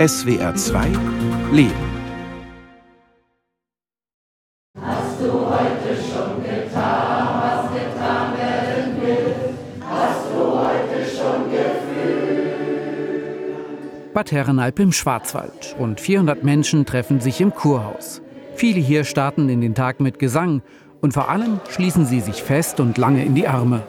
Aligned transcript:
SWR 0.00 0.54
2 0.54 0.86
Leben. 1.52 1.74
Hast 4.80 5.20
du 5.20 5.30
heute 5.30 5.94
schon 5.94 6.42
getan, 6.42 7.28
was 7.42 7.70
getan 7.70 8.32
werden 8.38 9.02
will? 9.02 9.34
Hast 9.86 10.24
du 10.32 10.40
heute 10.58 11.04
schon 11.04 11.50
gefühlt? 11.50 12.54
Bad 14.14 14.32
Herrenalb 14.32 14.78
im 14.78 14.92
Schwarzwald. 14.92 15.76
Rund 15.78 16.00
400 16.00 16.44
Menschen 16.44 16.86
treffen 16.86 17.20
sich 17.20 17.42
im 17.42 17.54
Kurhaus. 17.54 18.22
Viele 18.54 18.80
hier 18.80 19.04
starten 19.04 19.50
in 19.50 19.60
den 19.60 19.74
Tag 19.74 20.00
mit 20.00 20.18
Gesang 20.18 20.62
und 21.02 21.12
vor 21.12 21.28
allem 21.28 21.60
schließen 21.68 22.06
sie 22.06 22.20
sich 22.20 22.42
fest 22.42 22.80
und 22.80 22.96
lange 22.96 23.22
in 23.22 23.34
die 23.34 23.46
Arme. 23.46 23.82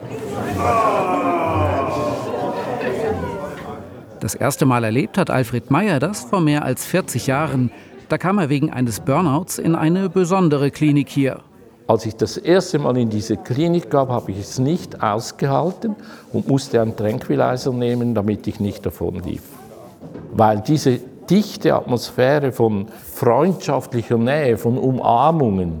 Das 4.22 4.36
erste 4.36 4.66
Mal 4.66 4.84
erlebt 4.84 5.18
hat 5.18 5.30
Alfred 5.30 5.72
Meyer 5.72 5.98
das 5.98 6.20
vor 6.20 6.40
mehr 6.40 6.64
als 6.64 6.86
40 6.86 7.26
Jahren. 7.26 7.72
Da 8.08 8.18
kam 8.18 8.38
er 8.38 8.48
wegen 8.48 8.70
eines 8.70 9.00
Burnouts 9.00 9.58
in 9.58 9.74
eine 9.74 10.08
besondere 10.08 10.70
Klinik 10.70 11.08
hier. 11.08 11.40
Als 11.88 12.06
ich 12.06 12.14
das 12.14 12.36
erste 12.36 12.78
Mal 12.78 12.96
in 12.98 13.10
diese 13.10 13.36
Klinik 13.36 13.90
gab, 13.90 14.10
habe 14.10 14.30
ich 14.30 14.38
es 14.38 14.60
nicht 14.60 15.02
ausgehalten 15.02 15.96
und 16.32 16.46
musste 16.46 16.80
einen 16.80 16.94
Tranquilizer 16.94 17.72
nehmen, 17.72 18.14
damit 18.14 18.46
ich 18.46 18.60
nicht 18.60 18.86
davon 18.86 19.24
lief. 19.24 19.42
Weil 20.32 20.60
diese 20.60 21.00
dichte 21.28 21.74
Atmosphäre 21.74 22.52
von 22.52 22.86
freundschaftlicher 23.12 24.18
Nähe, 24.18 24.56
von 24.56 24.78
Umarmungen, 24.78 25.80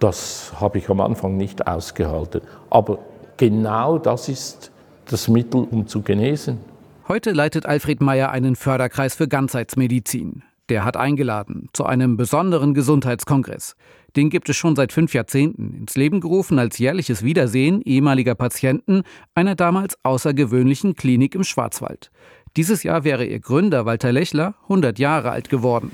das 0.00 0.52
habe 0.60 0.76
ich 0.76 0.90
am 0.90 1.00
Anfang 1.00 1.38
nicht 1.38 1.66
ausgehalten. 1.66 2.42
Aber 2.68 2.98
genau 3.38 3.96
das 3.96 4.28
ist 4.28 4.70
das 5.06 5.28
Mittel, 5.28 5.66
um 5.70 5.86
zu 5.86 6.02
genesen. 6.02 6.71
Heute 7.08 7.32
leitet 7.32 7.66
Alfred 7.66 8.00
Meyer 8.00 8.30
einen 8.30 8.54
Förderkreis 8.54 9.16
für 9.16 9.26
Ganzheitsmedizin. 9.26 10.44
Der 10.68 10.84
hat 10.84 10.96
eingeladen 10.96 11.68
zu 11.72 11.84
einem 11.84 12.16
besonderen 12.16 12.74
Gesundheitskongress. 12.74 13.74
Den 14.14 14.30
gibt 14.30 14.48
es 14.48 14.56
schon 14.56 14.76
seit 14.76 14.92
fünf 14.92 15.12
Jahrzehnten, 15.12 15.74
ins 15.74 15.96
Leben 15.96 16.20
gerufen 16.20 16.60
als 16.60 16.78
jährliches 16.78 17.24
Wiedersehen 17.24 17.82
ehemaliger 17.82 18.36
Patienten 18.36 19.02
einer 19.34 19.56
damals 19.56 19.98
außergewöhnlichen 20.04 20.94
Klinik 20.94 21.34
im 21.34 21.42
Schwarzwald. 21.42 22.12
Dieses 22.56 22.84
Jahr 22.84 23.02
wäre 23.02 23.24
ihr 23.24 23.40
Gründer 23.40 23.84
Walter 23.84 24.12
Lechler 24.12 24.54
100 24.64 25.00
Jahre 25.00 25.32
alt 25.32 25.48
geworden. 25.48 25.90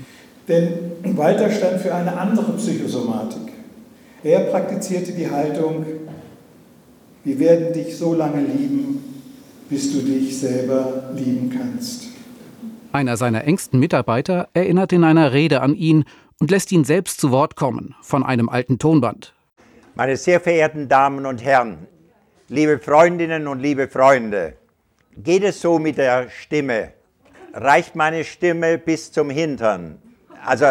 Denn 0.47 0.75
Walter 1.17 1.50
stand 1.50 1.81
für 1.81 1.95
eine 1.95 2.19
andere 2.19 2.53
Psychosomatik. 2.53 3.53
Er 4.22 4.41
praktizierte 4.41 5.12
die 5.12 5.31
Haltung, 5.31 5.87
wir 7.25 7.39
werden 7.39 7.72
dich 7.72 7.97
so 7.97 8.12
lange 8.12 8.43
lieben, 8.43 9.08
bis 9.69 9.92
du 9.92 10.00
dich 10.00 10.38
selber 10.38 11.11
lieben 11.14 11.50
kannst. 11.50 12.08
Einer 12.92 13.16
seiner 13.16 13.44
engsten 13.44 13.78
Mitarbeiter 13.78 14.48
erinnert 14.55 14.92
in 14.92 15.05
einer 15.05 15.33
Rede 15.33 15.60
an 15.60 15.75
ihn 15.75 16.05
und 16.41 16.50
lässt 16.50 16.72
ihn 16.72 16.84
selbst 16.84 17.20
zu 17.20 17.30
Wort 17.30 17.56
kommen 17.56 17.94
von 18.02 18.25
einem 18.25 18.48
alten 18.48 18.78
Tonband. 18.78 19.34
Meine 19.94 20.16
sehr 20.16 20.41
verehrten 20.41 20.88
Damen 20.88 21.27
und 21.27 21.44
Herren, 21.44 21.86
liebe 22.48 22.78
Freundinnen 22.78 23.47
und 23.47 23.60
liebe 23.60 23.88
Freunde, 23.88 24.55
geht 25.16 25.42
es 25.42 25.60
so 25.60 25.78
mit 25.78 25.98
der 25.98 26.30
Stimme? 26.30 26.92
Reicht 27.53 27.97
meine 27.97 28.25
Stimme 28.25 28.78
bis 28.78 29.10
zum 29.10 29.30
Hintern? 29.30 29.98
Also 30.44 30.66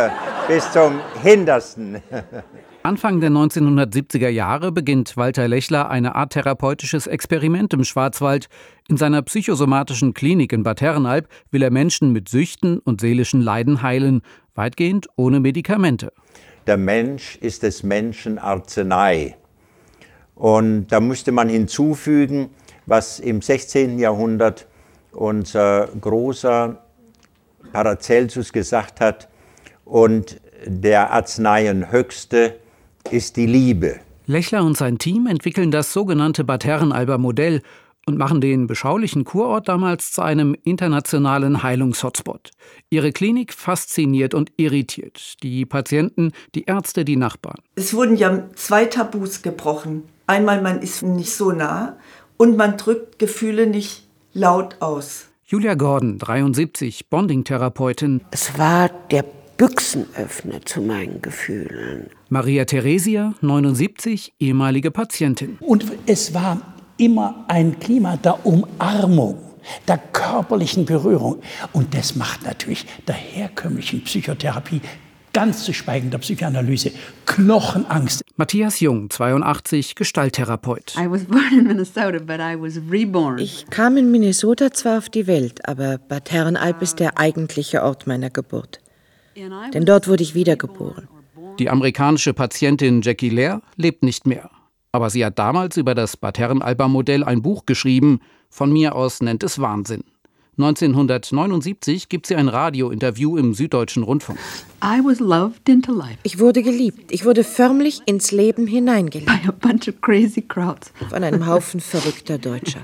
bis 0.47 0.71
zum 0.71 0.99
Hintersten. 1.21 2.01
Anfang 2.87 3.19
der 3.19 3.31
1970er 3.31 4.29
Jahre 4.29 4.71
beginnt 4.71 5.17
Walter 5.17 5.49
Lechler 5.49 5.89
eine 5.89 6.15
Art 6.15 6.31
therapeutisches 6.31 7.05
Experiment 7.05 7.73
im 7.73 7.83
Schwarzwald. 7.83 8.47
In 8.87 8.95
seiner 8.95 9.21
psychosomatischen 9.23 10.13
Klinik 10.13 10.53
in 10.53 10.63
Bad 10.63 10.79
Herrenalb 10.79 11.27
will 11.51 11.63
er 11.63 11.69
Menschen 11.69 12.13
mit 12.13 12.29
Süchten 12.29 12.79
und 12.79 13.01
seelischen 13.01 13.41
Leiden 13.41 13.81
heilen, 13.81 14.21
weitgehend 14.55 15.07
ohne 15.17 15.41
Medikamente. 15.41 16.13
Der 16.65 16.77
Mensch 16.77 17.35
ist 17.41 17.63
des 17.63 17.83
Menschen 17.83 18.39
Arznei. 18.39 19.35
Und 20.35 20.87
da 20.87 21.01
musste 21.01 21.33
man 21.33 21.49
hinzufügen, 21.49 22.51
was 22.85 23.19
im 23.19 23.41
16. 23.41 23.99
Jahrhundert 23.99 24.65
unser 25.11 25.89
großer 25.99 26.81
Paracelsus 27.73 28.53
gesagt 28.53 29.01
hat, 29.01 29.27
und 29.83 30.39
der 30.65 31.11
Arzneien 31.11 31.91
höchste 31.91 32.55
ist 33.11 33.37
die 33.37 33.45
Liebe. 33.45 33.99
Lechler 34.25 34.63
und 34.63 34.77
sein 34.77 34.97
Team 34.97 35.27
entwickeln 35.27 35.71
das 35.71 35.93
sogenannte 35.93 36.43
Bad 36.43 36.65
Herrenalber 36.65 37.17
Modell 37.17 37.61
und 38.05 38.17
machen 38.17 38.41
den 38.41 38.67
beschaulichen 38.67 39.25
Kurort 39.25 39.67
damals 39.67 40.11
zu 40.11 40.21
einem 40.21 40.55
internationalen 40.63 41.63
Heilungshotspot. 41.63 42.51
Ihre 42.89 43.11
Klinik 43.11 43.53
fasziniert 43.53 44.33
und 44.33 44.51
irritiert. 44.57 45.41
Die 45.43 45.65
Patienten, 45.65 46.31
die 46.55 46.63
Ärzte, 46.63 47.03
die 47.05 47.17
Nachbarn. 47.17 47.59
Es 47.75 47.93
wurden 47.93 48.15
ja 48.15 48.49
zwei 48.55 48.85
Tabus 48.85 49.41
gebrochen. 49.41 50.03
Einmal, 50.25 50.61
man 50.61 50.81
ist 50.81 51.03
nicht 51.03 51.31
so 51.31 51.51
nah 51.51 51.97
und 52.37 52.57
man 52.57 52.77
drückt 52.77 53.19
Gefühle 53.19 53.67
nicht 53.67 54.07
laut 54.33 54.77
aus. 54.79 55.25
Julia 55.45 55.75
Gordon, 55.75 56.17
73, 56.17 57.09
Bonding-Therapeutin. 57.09 58.21
Es 58.31 58.57
war 58.57 58.89
der 59.11 59.23
Büchsenöffner 59.57 60.63
zu 60.65 60.81
meinen 60.81 61.19
Gefühlen. 61.19 62.11
Maria 62.29 62.65
Theresia, 62.65 63.33
79, 63.41 64.33
ehemalige 64.39 64.91
Patientin. 64.91 65.57
Und 65.61 65.83
es 66.05 66.35
war 66.35 66.61
immer 66.97 67.43
ein 67.47 67.79
Klima 67.79 68.17
der 68.17 68.45
Umarmung, 68.45 69.39
der 69.87 69.97
körperlichen 69.97 70.85
Berührung. 70.85 71.41
Und 71.73 71.95
das 71.95 72.15
macht 72.15 72.43
natürlich 72.45 72.85
der 73.07 73.15
herkömmlichen 73.15 74.03
Psychotherapie 74.03 74.79
ganz 75.33 75.63
zu 75.63 75.73
schweigen 75.73 76.11
der 76.11 76.19
Psychoanalyse, 76.19 76.91
Knochenangst. 77.25 78.23
Matthias 78.35 78.79
Jung, 78.79 79.09
82, 79.09 79.95
Gestalttherapeut. 79.95 80.95
Ich 83.39 83.69
kam 83.71 83.97
in 83.97 84.11
Minnesota 84.11 84.71
zwar 84.71 84.97
auf 84.99 85.09
die 85.09 85.25
Welt, 85.27 85.67
aber 85.67 85.97
Bad 85.97 86.31
Herrenalb 86.31 86.83
ist 86.83 86.99
der 86.99 87.17
eigentliche 87.17 87.81
Ort 87.81 88.05
meiner 88.05 88.29
Geburt. 88.29 88.81
Denn 89.73 89.85
dort 89.85 90.07
wurde 90.07 90.23
ich 90.23 90.35
wiedergeboren. 90.35 91.07
Die 91.59 91.69
amerikanische 91.69 92.33
Patientin 92.33 93.01
Jackie 93.01 93.29
Lehr 93.29 93.61
lebt 93.75 94.03
nicht 94.03 94.27
mehr. 94.27 94.49
Aber 94.91 95.09
sie 95.09 95.25
hat 95.25 95.37
damals 95.37 95.77
über 95.77 95.95
das 95.95 96.17
Bad 96.17 96.39
Herrenalber-Modell 96.39 97.23
ein 97.23 97.41
Buch 97.41 97.65
geschrieben. 97.65 98.19
Von 98.49 98.71
mir 98.71 98.95
aus 98.95 99.21
nennt 99.21 99.43
es 99.43 99.59
Wahnsinn. 99.59 100.03
1979 100.57 102.09
gibt 102.09 102.25
sie 102.25 102.35
ein 102.35 102.47
Radiointerview 102.47 103.37
im 103.37 103.53
Süddeutschen 103.53 104.01
Rundfunk. 104.01 104.39
Ich 106.23 106.39
wurde 106.39 106.63
geliebt. 106.63 107.11
Ich 107.11 107.25
wurde 107.25 107.43
förmlich 107.43 108.01
ins 108.07 108.31
Leben 108.31 108.65
hineingeliebt. 108.65 109.31
Von 111.09 111.23
einem 111.23 111.45
Haufen 111.45 111.79
verrückter 111.79 112.39
Deutscher. 112.39 112.81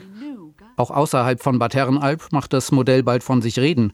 Auch 0.76 0.92
außerhalb 0.92 1.42
von 1.42 1.58
Bad 1.58 1.74
Herrenalb 1.74 2.32
macht 2.32 2.54
das 2.54 2.72
Modell 2.72 3.02
bald 3.02 3.24
von 3.24 3.42
sich 3.42 3.58
reden. 3.58 3.94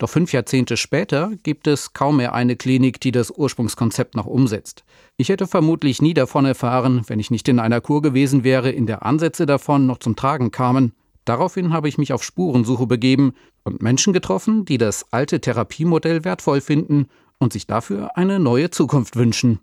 Doch 0.00 0.08
fünf 0.08 0.32
Jahrzehnte 0.32 0.78
später 0.78 1.30
gibt 1.42 1.66
es 1.66 1.92
kaum 1.92 2.16
mehr 2.16 2.32
eine 2.32 2.56
Klinik, 2.56 3.02
die 3.02 3.12
das 3.12 3.30
Ursprungskonzept 3.30 4.16
noch 4.16 4.24
umsetzt. 4.24 4.82
Ich 5.18 5.28
hätte 5.28 5.46
vermutlich 5.46 6.00
nie 6.00 6.14
davon 6.14 6.46
erfahren, 6.46 7.02
wenn 7.08 7.20
ich 7.20 7.30
nicht 7.30 7.46
in 7.48 7.58
einer 7.58 7.82
Kur 7.82 8.00
gewesen 8.00 8.42
wäre, 8.42 8.70
in 8.70 8.86
der 8.86 9.04
Ansätze 9.04 9.44
davon 9.44 9.86
noch 9.86 9.98
zum 9.98 10.16
Tragen 10.16 10.50
kamen. 10.50 10.94
Daraufhin 11.26 11.74
habe 11.74 11.86
ich 11.86 11.98
mich 11.98 12.14
auf 12.14 12.24
Spurensuche 12.24 12.86
begeben 12.86 13.34
und 13.62 13.82
Menschen 13.82 14.14
getroffen, 14.14 14.64
die 14.64 14.78
das 14.78 15.04
alte 15.12 15.38
Therapiemodell 15.38 16.24
wertvoll 16.24 16.62
finden 16.62 17.08
und 17.38 17.52
sich 17.52 17.66
dafür 17.66 18.16
eine 18.16 18.40
neue 18.40 18.70
Zukunft 18.70 19.16
wünschen. 19.16 19.60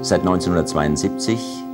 Seit 0.00 0.20
1972 0.20 1.65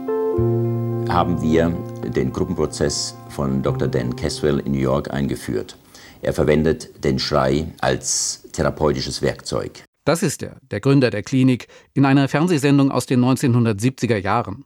haben 1.12 1.42
wir 1.42 1.68
den 2.16 2.32
Gruppenprozess 2.32 3.14
von 3.28 3.62
Dr. 3.62 3.86
Dan 3.86 4.16
Caswell 4.16 4.60
in 4.60 4.72
New 4.72 4.78
York 4.78 5.12
eingeführt. 5.12 5.76
Er 6.22 6.32
verwendet 6.32 7.04
den 7.04 7.18
Schrei 7.18 7.66
als 7.80 8.48
therapeutisches 8.52 9.20
Werkzeug. 9.20 9.84
Das 10.04 10.22
ist 10.22 10.42
er, 10.42 10.56
der 10.70 10.80
Gründer 10.80 11.10
der 11.10 11.22
Klinik, 11.22 11.68
in 11.94 12.04
einer 12.04 12.28
Fernsehsendung 12.28 12.90
aus 12.90 13.06
den 13.06 13.22
1970er 13.22 14.16
Jahren. 14.16 14.64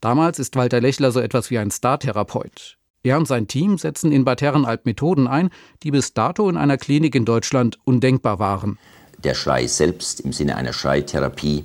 Damals 0.00 0.38
ist 0.38 0.54
Walter 0.54 0.80
Lechler 0.80 1.12
so 1.12 1.20
etwas 1.20 1.50
wie 1.50 1.58
ein 1.58 1.70
Startherapeut. 1.70 2.76
Er 3.02 3.16
und 3.16 3.26
sein 3.26 3.48
Team 3.48 3.78
setzen 3.78 4.12
in 4.12 4.24
Bad 4.24 4.42
Herrenalb 4.42 4.84
Methoden 4.84 5.26
ein, 5.26 5.50
die 5.82 5.90
bis 5.90 6.12
dato 6.12 6.48
in 6.48 6.56
einer 6.56 6.76
Klinik 6.76 7.14
in 7.14 7.24
Deutschland 7.24 7.78
undenkbar 7.84 8.38
waren. 8.38 8.78
Der 9.24 9.34
Schrei 9.34 9.66
selbst 9.66 10.20
im 10.20 10.32
Sinne 10.32 10.56
einer 10.56 10.72
Schreitherapie 10.72 11.64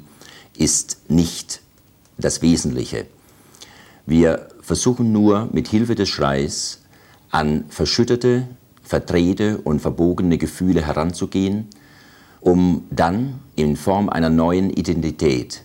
ist 0.57 1.09
nicht 1.09 1.61
das 2.17 2.41
Wesentliche. 2.41 3.07
Wir 4.11 4.49
versuchen 4.59 5.13
nur 5.13 5.47
mit 5.53 5.69
Hilfe 5.69 5.95
des 5.95 6.09
Schreis 6.09 6.81
an 7.29 7.63
verschüttete, 7.69 8.45
verdrehte 8.83 9.59
und 9.59 9.79
verbogene 9.79 10.37
Gefühle 10.37 10.85
heranzugehen, 10.85 11.69
um 12.41 12.83
dann 12.91 13.39
in 13.55 13.77
Form 13.77 14.09
einer 14.09 14.29
neuen 14.29 14.69
Identität 14.69 15.63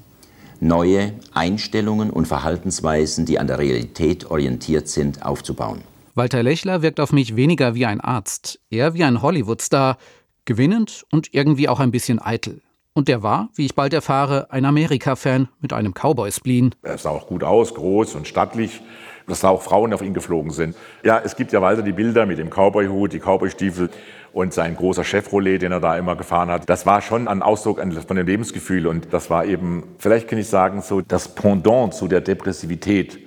neue 0.61 1.15
Einstellungen 1.35 2.09
und 2.09 2.29
Verhaltensweisen, 2.29 3.27
die 3.27 3.41
an 3.41 3.49
der 3.49 3.59
Realität 3.59 4.31
orientiert 4.31 4.87
sind, 4.87 5.25
aufzubauen. 5.27 5.81
Walter 6.15 6.45
Lechler 6.45 6.83
wirkt 6.83 7.01
auf 7.01 7.11
mich 7.11 7.35
weniger 7.35 7.75
wie 7.75 7.85
ein 7.85 8.01
Arzt, 8.01 8.61
eher 8.71 8.95
wie 8.95 9.03
ein 9.03 9.23
Hollywood-Star, 9.23 9.99
gewinnend 10.45 11.05
und 11.11 11.35
irgendwie 11.35 11.69
auch 11.69 11.81
ein 11.81 11.91
bisschen 11.91 12.23
eitel. 12.23 12.63
Und 12.97 13.09
der 13.09 13.23
war, 13.23 13.51
wie 13.55 13.67
ich 13.67 13.75
bald 13.75 13.93
erfahre, 13.93 14.51
ein 14.51 14.65
Amerika-Fan 14.65 15.49
mit 15.61 15.75
einem 15.75 15.93
Cowboy-Spleen. 15.93 16.75
Er 16.83 16.97
sah 16.97 17.11
auch 17.11 17.27
gut 17.27 17.45
aus, 17.45 17.75
groß 17.75 18.15
und 18.15 18.27
stattlich, 18.27 18.81
dass 19.27 19.41
da 19.41 19.51
auch 19.51 19.61
Frauen 19.61 19.93
auf 19.93 20.01
ihn 20.01 20.15
geflogen 20.15 20.51
sind. 20.51 20.75
Ja, 21.05 21.21
es 21.23 21.37
gibt 21.37 21.53
ja 21.53 21.61
weiter 21.61 21.83
die 21.83 21.93
Bilder 21.93 22.25
mit 22.25 22.39
dem 22.39 22.49
Cowboy-Hut, 22.49 23.13
die 23.13 23.19
Cowboy-Stiefel 23.19 23.91
und 24.33 24.55
sein 24.55 24.77
großer 24.77 25.05
Chevrolet, 25.05 25.59
den 25.59 25.73
er 25.73 25.81
da 25.81 25.99
immer 25.99 26.17
gefahren 26.17 26.49
hat. 26.49 26.71
Das 26.71 26.87
war 26.87 27.03
schon 27.03 27.29
ein 27.29 27.43
Ausdruck 27.43 27.83
von 27.83 28.17
dem 28.17 28.27
Lebensgefühl 28.27 28.87
und 28.87 29.13
das 29.13 29.29
war 29.29 29.45
eben, 29.45 29.83
vielleicht 29.99 30.27
kann 30.27 30.39
ich 30.39 30.49
sagen, 30.49 30.81
so 30.81 31.03
das 31.03 31.35
Pendant 31.35 31.93
zu 31.93 32.09
der 32.09 32.23
Depressivität, 32.23 33.19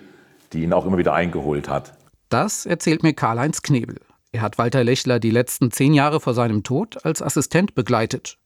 die 0.51 0.63
ihn 0.63 0.74
auch 0.74 0.88
immer 0.88 0.98
wieder 0.98 1.13
eingeholt 1.13 1.69
hat. 1.69 1.94
Das 2.30 2.66
erzählt 2.66 3.04
mir 3.04 3.13
Karl-Heinz 3.13 3.62
Knebel. 3.62 3.98
Er 4.31 4.42
hat 4.42 4.57
Walter 4.57 4.83
Lechler 4.83 5.19
die 5.19 5.30
letzten 5.30 5.69
zehn 5.69 5.94
Jahre 5.94 6.19
vor 6.19 6.33
seinem 6.33 6.63
Tod 6.63 7.06
als 7.06 7.21
Assistent 7.21 7.75
begleitet. 7.75 8.38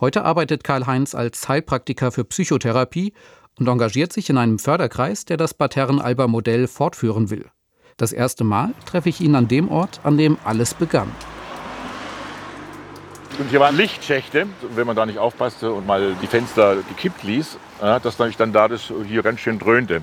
Heute 0.00 0.24
arbeitet 0.24 0.64
Karl-Heinz 0.64 1.14
als 1.14 1.46
Heilpraktiker 1.46 2.10
für 2.10 2.24
Psychotherapie 2.24 3.12
und 3.58 3.68
engagiert 3.68 4.14
sich 4.14 4.30
in 4.30 4.38
einem 4.38 4.58
Förderkreis, 4.58 5.26
der 5.26 5.36
das 5.36 5.52
Batern-Alber-Modell 5.52 6.68
fortführen 6.68 7.28
will. 7.28 7.44
Das 7.98 8.14
erste 8.14 8.42
Mal 8.42 8.72
treffe 8.86 9.10
ich 9.10 9.20
ihn 9.20 9.34
an 9.34 9.46
dem 9.46 9.68
Ort, 9.70 10.00
an 10.02 10.16
dem 10.16 10.38
alles 10.42 10.72
begann. 10.72 11.12
Und 13.38 13.50
hier 13.50 13.60
waren 13.60 13.76
Lichtschächte, 13.76 14.46
wenn 14.74 14.86
man 14.86 14.96
da 14.96 15.04
nicht 15.04 15.18
aufpasste 15.18 15.70
und 15.70 15.86
mal 15.86 16.16
die 16.22 16.26
Fenster 16.26 16.76
gekippt 16.76 17.22
ließ, 17.22 17.58
dass 17.80 18.16
dann 18.16 18.54
da 18.54 18.68
das 18.68 18.90
hier 19.06 19.22
ganz 19.22 19.40
schön 19.40 19.58
dröhnte 19.58 20.00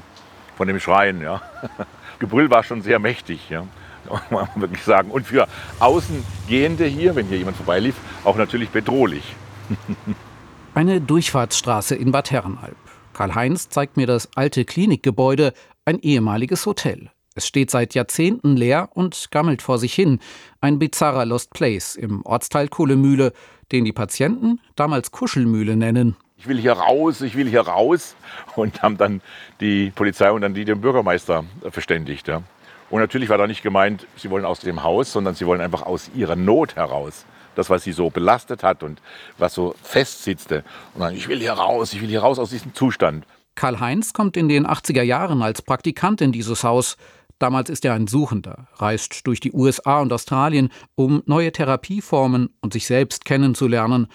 von 0.57 0.67
dem 0.67 0.79
Schreien. 0.79 1.21
Ja. 1.21 1.41
Gebrüll 2.19 2.51
war 2.51 2.63
schon 2.63 2.83
sehr 2.83 2.99
mächtig, 2.99 3.49
ja. 3.49 3.65
man 4.29 4.47
wirklich 4.55 4.83
sagen. 4.83 5.09
Und 5.09 5.25
für 5.25 5.47
Außengehende 5.79 6.85
hier, 6.85 7.15
wenn 7.15 7.25
hier 7.25 7.39
jemand 7.39 7.57
vorbeilief, 7.57 7.95
auch 8.23 8.35
natürlich 8.37 8.69
bedrohlich. 8.69 9.35
Eine 10.73 11.01
Durchfahrtsstraße 11.01 11.95
in 11.95 12.11
Bad 12.11 12.31
Herrenalb. 12.31 12.77
Karl-Heinz 13.13 13.69
zeigt 13.69 13.97
mir 13.97 14.07
das 14.07 14.29
alte 14.35 14.63
Klinikgebäude, 14.63 15.53
ein 15.85 15.99
ehemaliges 15.99 16.65
Hotel. 16.65 17.09
Es 17.33 17.47
steht 17.47 17.69
seit 17.69 17.93
Jahrzehnten 17.93 18.55
leer 18.55 18.89
und 18.93 19.29
gammelt 19.31 19.61
vor 19.61 19.77
sich 19.77 19.93
hin. 19.93 20.19
Ein 20.59 20.79
bizarrer 20.79 21.25
Lost 21.25 21.53
Place 21.53 21.95
im 21.95 22.25
Ortsteil 22.25 22.67
Kohlemühle, 22.67 23.31
den 23.71 23.85
die 23.85 23.93
Patienten 23.93 24.59
damals 24.75 25.11
Kuschelmühle 25.11 25.75
nennen. 25.75 26.15
Ich 26.37 26.47
will 26.47 26.59
hier 26.59 26.73
raus, 26.73 27.21
ich 27.21 27.35
will 27.35 27.47
hier 27.47 27.61
raus. 27.61 28.15
Und 28.55 28.81
haben 28.81 28.97
dann 28.97 29.21
die 29.59 29.91
Polizei 29.91 30.31
und 30.31 30.41
dann 30.41 30.53
die 30.53 30.65
den 30.65 30.81
Bürgermeister 30.81 31.43
verständigt. 31.69 32.27
Ja. 32.27 32.43
Und 32.89 33.01
natürlich 33.01 33.29
war 33.29 33.37
da 33.37 33.47
nicht 33.47 33.63
gemeint, 33.63 34.07
sie 34.15 34.29
wollen 34.29 34.45
aus 34.45 34.59
dem 34.59 34.83
Haus, 34.83 35.11
sondern 35.11 35.35
sie 35.35 35.45
wollen 35.45 35.61
einfach 35.61 35.83
aus 35.83 36.09
ihrer 36.15 36.35
Not 36.35 36.75
heraus. 36.75 37.25
Das, 37.57 37.71
was 37.71 37.83
sie 37.83 37.91
so 37.91 38.11
belastet 38.11 38.61
hat 38.61 38.83
und 38.83 39.01
was 39.39 39.55
so 39.55 39.73
festsitzte. 39.81 40.63
Und 40.93 41.01
dann, 41.01 41.15
ich 41.15 41.27
will 41.27 41.39
hier 41.39 41.53
raus, 41.53 41.91
ich 41.91 42.01
will 42.01 42.07
hier 42.07 42.21
raus 42.21 42.37
aus 42.37 42.51
diesem 42.51 42.75
Zustand. 42.75 43.25
Karl-Heinz 43.55 44.13
kommt 44.13 44.37
in 44.37 44.47
den 44.47 44.67
80er 44.67 45.01
Jahren 45.01 45.41
als 45.41 45.63
Praktikant 45.63 46.21
in 46.21 46.31
dieses 46.31 46.63
Haus. 46.63 46.97
Damals 47.39 47.71
ist 47.71 47.83
er 47.83 47.95
ein 47.95 48.05
Suchender, 48.05 48.67
reist 48.75 49.25
durch 49.25 49.39
die 49.39 49.53
USA 49.53 50.01
und 50.01 50.13
Australien, 50.13 50.69
um 50.93 51.23
neue 51.25 51.51
Therapieformen 51.51 52.49
und 52.61 52.73
sich 52.73 52.85
selbst 52.85 53.25
kennenzulernen. 53.25 54.07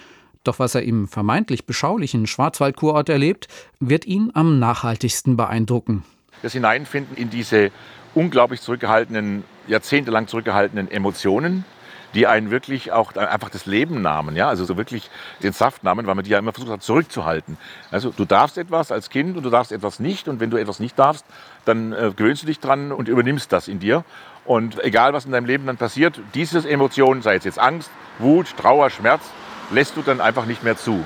Doch 0.45 0.59
was 0.59 0.75
er 0.75 0.83
im 0.83 1.09
vermeintlich 1.09 1.65
beschaulichen 1.65 2.27
Schwarzwaldkurort 2.27 3.09
erlebt, 3.09 3.49
wird 3.81 4.05
ihn 4.05 4.31
am 4.33 4.57
nachhaltigsten 4.59 5.35
beeindrucken. 5.35 6.05
Das 6.41 6.53
Hineinfinden 6.53 7.17
in 7.17 7.29
diese 7.29 7.71
unglaublich 8.15 8.61
zurückgehaltenen, 8.61 9.43
jahrzehntelang 9.67 10.27
zurückgehaltenen 10.27 10.89
Emotionen, 10.89 11.65
die 12.13 12.27
einen 12.27 12.51
wirklich 12.51 12.91
auch 12.91 13.15
einfach 13.15 13.49
das 13.49 13.65
Leben 13.65 14.01
nahmen, 14.01 14.35
ja, 14.35 14.49
also 14.49 14.65
so 14.65 14.77
wirklich 14.77 15.09
den 15.41 15.53
Saft 15.53 15.83
nahmen, 15.83 16.05
weil 16.05 16.15
man 16.15 16.23
die 16.23 16.31
ja 16.31 16.39
immer 16.39 16.53
versucht 16.53 16.71
hat 16.71 16.83
zurückzuhalten. 16.83 17.57
Also 17.91 18.11
du 18.11 18.25
darfst 18.25 18.57
etwas 18.57 18.91
als 18.91 19.09
Kind 19.09 19.35
und 19.37 19.43
du 19.43 19.49
darfst 19.49 19.71
etwas 19.71 19.99
nicht 19.99 20.27
und 20.27 20.39
wenn 20.39 20.49
du 20.49 20.57
etwas 20.57 20.79
nicht 20.79 20.97
darfst, 20.97 21.25
dann 21.65 21.93
äh, 21.93 22.11
gewöhnst 22.15 22.43
du 22.43 22.47
dich 22.47 22.59
dran 22.59 22.91
und 22.91 23.07
übernimmst 23.07 23.51
das 23.51 23.67
in 23.67 23.79
dir. 23.79 24.03
Und 24.45 24.83
egal 24.83 25.13
was 25.13 25.25
in 25.25 25.31
deinem 25.31 25.45
Leben 25.45 25.65
dann 25.65 25.77
passiert, 25.77 26.19
diese 26.33 26.67
Emotionen, 26.69 27.21
sei 27.21 27.35
es 27.35 27.45
jetzt 27.45 27.59
Angst, 27.59 27.89
Wut, 28.19 28.55
Trauer, 28.57 28.89
Schmerz, 28.89 29.23
lässt 29.71 29.95
du 29.95 30.01
dann 30.01 30.21
einfach 30.21 30.45
nicht 30.45 30.63
mehr 30.63 30.77
zu. 30.77 31.03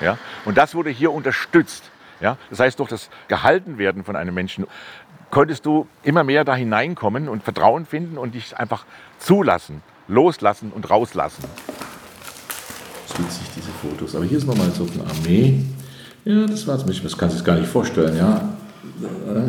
Ja? 0.00 0.18
Und 0.44 0.56
das 0.56 0.74
wurde 0.74 0.90
hier 0.90 1.12
unterstützt. 1.12 1.90
Ja? 2.20 2.36
Das 2.50 2.60
heißt, 2.60 2.78
durch 2.78 2.88
das 2.88 3.10
Gehaltenwerden 3.26 4.04
von 4.04 4.16
einem 4.16 4.34
Menschen 4.34 4.66
konntest 5.30 5.66
du 5.66 5.86
immer 6.02 6.24
mehr 6.24 6.44
da 6.44 6.54
hineinkommen 6.54 7.28
und 7.28 7.42
Vertrauen 7.42 7.84
finden 7.84 8.16
und 8.16 8.34
dich 8.34 8.56
einfach 8.56 8.86
zulassen, 9.18 9.82
loslassen 10.08 10.72
und 10.74 10.90
rauslassen. 10.90 11.44
Das 13.06 13.18
ist 13.18 13.24
witzig, 13.24 13.46
diese 13.56 13.70
Fotos. 13.70 14.16
Aber 14.16 14.24
hier 14.24 14.38
ist 14.38 14.46
nochmal 14.46 14.70
so 14.72 14.86
eine 14.92 15.08
Armee. 15.08 15.60
Ja, 16.24 16.46
das 16.46 16.66
war's. 16.66 16.84
Das 16.84 17.16
kannst 17.16 17.34
du 17.34 17.38
sich 17.38 17.44
gar 17.44 17.56
nicht 17.56 17.68
vorstellen. 17.68 18.16
Ja, 18.16 18.48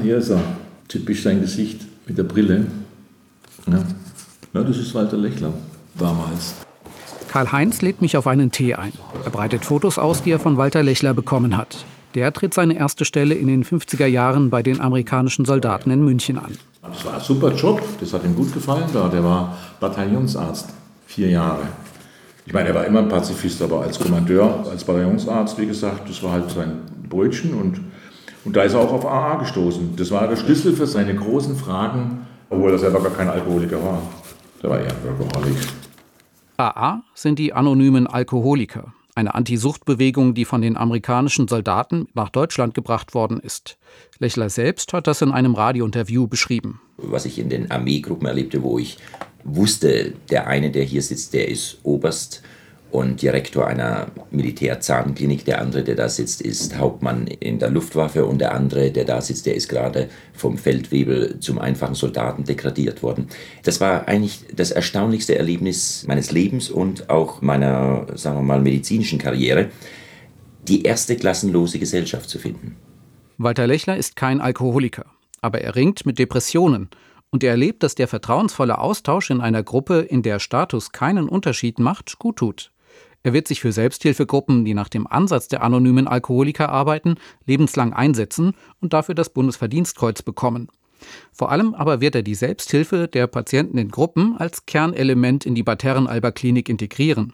hier 0.02 0.18
ist 0.18 0.30
er. 0.30 0.42
Typisch 0.88 1.24
sein 1.24 1.42
Gesicht 1.42 1.82
mit 2.08 2.18
der 2.18 2.24
Brille. 2.24 2.68
Ja, 3.68 3.84
ja 4.54 4.64
das 4.64 4.78
ist 4.78 4.94
Walter 4.96 5.18
Lechler 5.18 5.54
damals. 5.98 6.56
Karl-Heinz 7.30 7.82
lädt 7.82 8.02
mich 8.02 8.18
auf 8.18 8.26
einen 8.26 8.52
Tee 8.52 8.74
ein. 8.74 8.94
Er 9.24 9.30
breitet 9.30 9.64
Fotos 9.66 10.00
aus, 10.00 10.24
die 10.24 10.32
er 10.32 10.40
von 10.40 10.58
Walter 10.58 10.82
Lechler 10.82 11.14
bekommen 11.14 11.56
hat. 11.58 11.86
Der 12.16 12.34
tritt 12.34 12.56
seine 12.56 12.76
erste 12.76 13.06
Stelle 13.06 13.36
in 13.36 13.48
den 13.48 13.64
50er 13.64 14.08
Jahren 14.08 14.50
bei 14.50 14.64
den 14.64 14.82
amerikanischen 14.82 15.46
Soldaten 15.46 15.92
in 15.92 16.04
München 16.04 16.40
an. 16.40 16.58
Das 16.82 17.06
war 17.06 17.16
ein 17.16 17.22
super 17.22 17.54
Job, 17.54 17.82
das 18.00 18.14
hat 18.14 18.24
ihm 18.24 18.36
gut 18.36 18.52
gefallen 18.52 18.90
da. 18.92 19.10
Der 19.10 19.24
war 19.24 19.58
Bataillonsarzt, 19.80 20.70
vier 21.06 21.30
Jahre. 21.30 21.68
Ich 22.48 22.54
meine, 22.54 22.70
er 22.70 22.76
war 22.76 22.86
immer 22.86 23.00
ein 23.00 23.10
Pazifist, 23.10 23.62
aber 23.62 23.82
als 23.82 24.00
Kommandeur, 24.00 24.66
als 24.72 24.84
Bataillonsarzt, 24.84 25.60
wie 25.60 25.68
gesagt, 25.68 26.10
das 26.10 26.24
war 26.24 26.32
halt 26.32 26.50
sein 26.50 26.80
Brötchen. 27.08 27.54
Und, 27.54 27.80
und 28.44 28.56
da 28.56 28.64
ist 28.64 28.74
er 28.74 28.80
auch 28.80 28.92
auf 28.92 29.06
AA 29.06 29.36
gestoßen. 29.36 29.96
Das 29.96 30.10
war 30.10 30.28
der 30.28 30.36
Schlüssel 30.36 30.74
für 30.74 30.88
seine 30.88 31.14
großen 31.14 31.56
Fragen, 31.56 32.26
obwohl 32.50 32.72
er 32.72 32.80
selber 32.80 33.02
gar 33.02 33.12
kein 33.12 33.30
Alkoholiker 33.30 33.84
war. 33.84 34.02
Der 34.64 34.70
war 34.72 34.80
eher 34.80 34.90
ein 34.90 35.20
Workaholic. 35.20 35.58
AA 36.58 37.04
sind 37.14 37.38
die 37.38 37.54
anonymen 37.54 38.08
Alkoholiker 38.08 38.94
eine 39.20 39.36
Anti-Sucht-Bewegung, 39.36 40.34
die 40.34 40.46
von 40.46 40.62
den 40.62 40.78
amerikanischen 40.78 41.48
Soldaten 41.48 42.08
nach 42.14 42.30
Deutschland 42.30 42.74
gebracht 42.74 43.14
worden 43.14 43.40
ist. 43.40 43.78
Lechler 44.18 44.50
selbst 44.50 44.94
hat 44.94 45.08
das 45.08 45.22
in 45.22 45.32
einem 45.32 45.56
Radiointerview 45.56 46.28
beschrieben. 46.28 46.82
Was 46.98 47.26
ich 47.26 47.38
in 47.38 47.50
den 47.50 47.70
Armeegruppen 47.70 48.28
erlebte, 48.28 48.64
wo 48.64 48.80
ich 48.80 48.98
wusste, 49.44 50.14
der 50.30 50.48
eine, 50.48 50.72
der 50.72 50.84
hier 50.84 51.02
sitzt, 51.02 51.34
der 51.34 51.50
ist 51.50 51.80
Oberst 51.84 52.42
und 52.92 53.22
Direktor 53.22 53.68
einer 53.68 54.08
Militärzahnklinik. 54.32 55.46
Der 55.46 55.62
andere, 55.62 55.84
der 55.84 55.96
da 55.96 56.10
sitzt, 56.10 56.42
ist 56.42 56.78
Hauptmann 56.78 57.28
in 57.28 57.60
der 57.60 57.70
Luftwaffe 57.70 58.26
und 58.26 58.40
der 58.40 58.54
andere, 58.54 58.92
der 58.92 59.06
da 59.06 59.22
sitzt, 59.22 59.46
der 59.46 59.56
ist 59.56 59.70
gerade 59.70 60.10
vom 60.34 60.58
Feldwebel 60.58 61.40
zum 61.40 61.60
einfachen 61.60 61.96
Soldaten 61.96 62.44
degradiert 62.44 63.04
worden. 63.04 63.28
Das 63.64 63.80
war 63.80 64.08
eigentlich 64.08 64.42
das 64.56 64.72
erstaunlichste 64.72 65.38
Erlebnis 65.38 66.06
meines 66.08 66.32
Lebens 66.32 66.70
und 66.70 67.10
auch 67.10 67.42
meiner, 67.42 68.08
sagen 68.16 68.38
wir 68.38 68.44
mal, 68.44 68.62
medizinischen 68.62 69.20
Karriere, 69.20 69.70
die 70.68 70.84
erste 70.84 71.16
klassenlose 71.16 71.80
Gesellschaft 71.80 72.30
zu 72.30 72.40
finden. 72.40 72.76
Walter 73.38 73.68
Lechler 73.68 73.98
ist 73.98 74.16
kein 74.16 74.42
Alkoholiker, 74.42 75.06
aber 75.42 75.62
er 75.62 75.76
ringt 75.76 76.06
mit 76.06 76.20
Depressionen 76.20 76.90
und 77.32 77.44
er 77.44 77.52
erlebt, 77.52 77.84
dass 77.84 77.96
der 77.96 78.08
vertrauensvolle 78.08 78.80
Austausch 78.80 79.30
in 79.30 79.42
einer 79.42 79.64
Gruppe, 79.64 80.00
in 80.00 80.24
der 80.24 80.40
Status 80.40 80.92
keinen 80.92 81.30
Unterschied 81.30 81.80
macht, 81.80 82.20
gut 82.20 82.38
tut. 82.38 82.72
Er 83.24 83.34
wird 83.34 83.48
sich 83.48 83.60
für 83.60 83.72
Selbsthilfegruppen, 83.72 84.64
die 84.64 84.74
nach 84.74 84.90
dem 84.90 85.06
Ansatz 85.06 85.48
der 85.50 85.62
anonymen 85.62 86.08
Alkoholiker 86.08 86.70
arbeiten, 86.70 87.16
lebenslang 87.46 87.94
einsetzen 87.94 88.54
und 88.80 88.94
dafür 88.94 89.16
das 89.16 89.30
Bundesverdienstkreuz 89.30 90.22
bekommen. 90.22 90.70
Vor 91.32 91.52
allem 91.52 91.74
aber 91.74 92.02
wird 92.02 92.16
er 92.16 92.24
die 92.24 92.36
Selbsthilfe 92.36 93.08
der 93.08 93.28
Patienten 93.28 93.78
in 93.78 93.90
Gruppen 93.90 94.38
als 94.38 94.66
Kernelement 94.66 95.46
in 95.46 95.56
die 95.56 95.64
Bad 95.64 95.84
Herrenalber 95.84 96.32
Klinik 96.32 96.70
integrieren. 96.70 97.34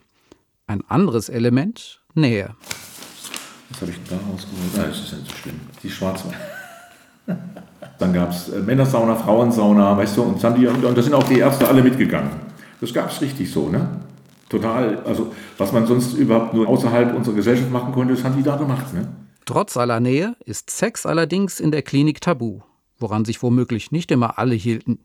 Ein 0.67 0.83
anderes 0.87 1.29
Element 1.29 2.01
Nähe. 2.13 2.55
Was 3.69 3.81
habe 3.81 3.91
ich 3.91 3.97
da 4.09 4.15
ausgeholt? 4.15 4.77
Nein, 4.77 4.85
das 4.89 4.99
ist 4.99 5.13
nicht 5.13 5.29
so 5.29 5.35
schlimm. 5.35 5.59
Die 5.83 5.89
schwarze. 5.89 6.25
Dann 7.99 8.13
gab 8.13 8.31
es 8.31 8.49
äh, 8.49 8.59
Männersauna, 8.59 9.15
Frauensauna, 9.15 9.97
weißt 9.97 10.17
du, 10.17 10.23
und, 10.23 10.43
die, 10.57 10.67
und 10.67 10.97
da 10.97 11.01
sind 11.01 11.13
auch 11.13 11.23
die 11.23 11.39
Ärzte 11.39 11.67
alle 11.67 11.81
mitgegangen. 11.81 12.29
Das 12.81 12.93
gab 12.93 13.11
es 13.11 13.21
richtig 13.21 13.51
so, 13.51 13.69
ne? 13.69 14.04
Total, 14.49 15.03
also 15.03 15.33
was 15.57 15.71
man 15.71 15.85
sonst 15.87 16.13
überhaupt 16.13 16.53
nur 16.53 16.67
außerhalb 16.67 17.15
unserer 17.15 17.35
Gesellschaft 17.35 17.71
machen 17.71 17.93
konnte, 17.93 18.13
das 18.13 18.23
haben 18.23 18.37
die 18.37 18.43
da 18.43 18.55
gemacht. 18.55 18.93
Ne? 18.93 19.07
Trotz 19.45 19.77
aller 19.77 19.99
Nähe 19.99 20.35
ist 20.45 20.69
Sex 20.69 21.05
allerdings 21.05 21.59
in 21.59 21.71
der 21.71 21.81
Klinik 21.81 22.21
tabu, 22.21 22.61
woran 22.97 23.25
sich 23.25 23.41
womöglich 23.43 23.91
nicht 23.91 24.11
immer 24.11 24.39
alle 24.39 24.55
hielten. 24.55 24.99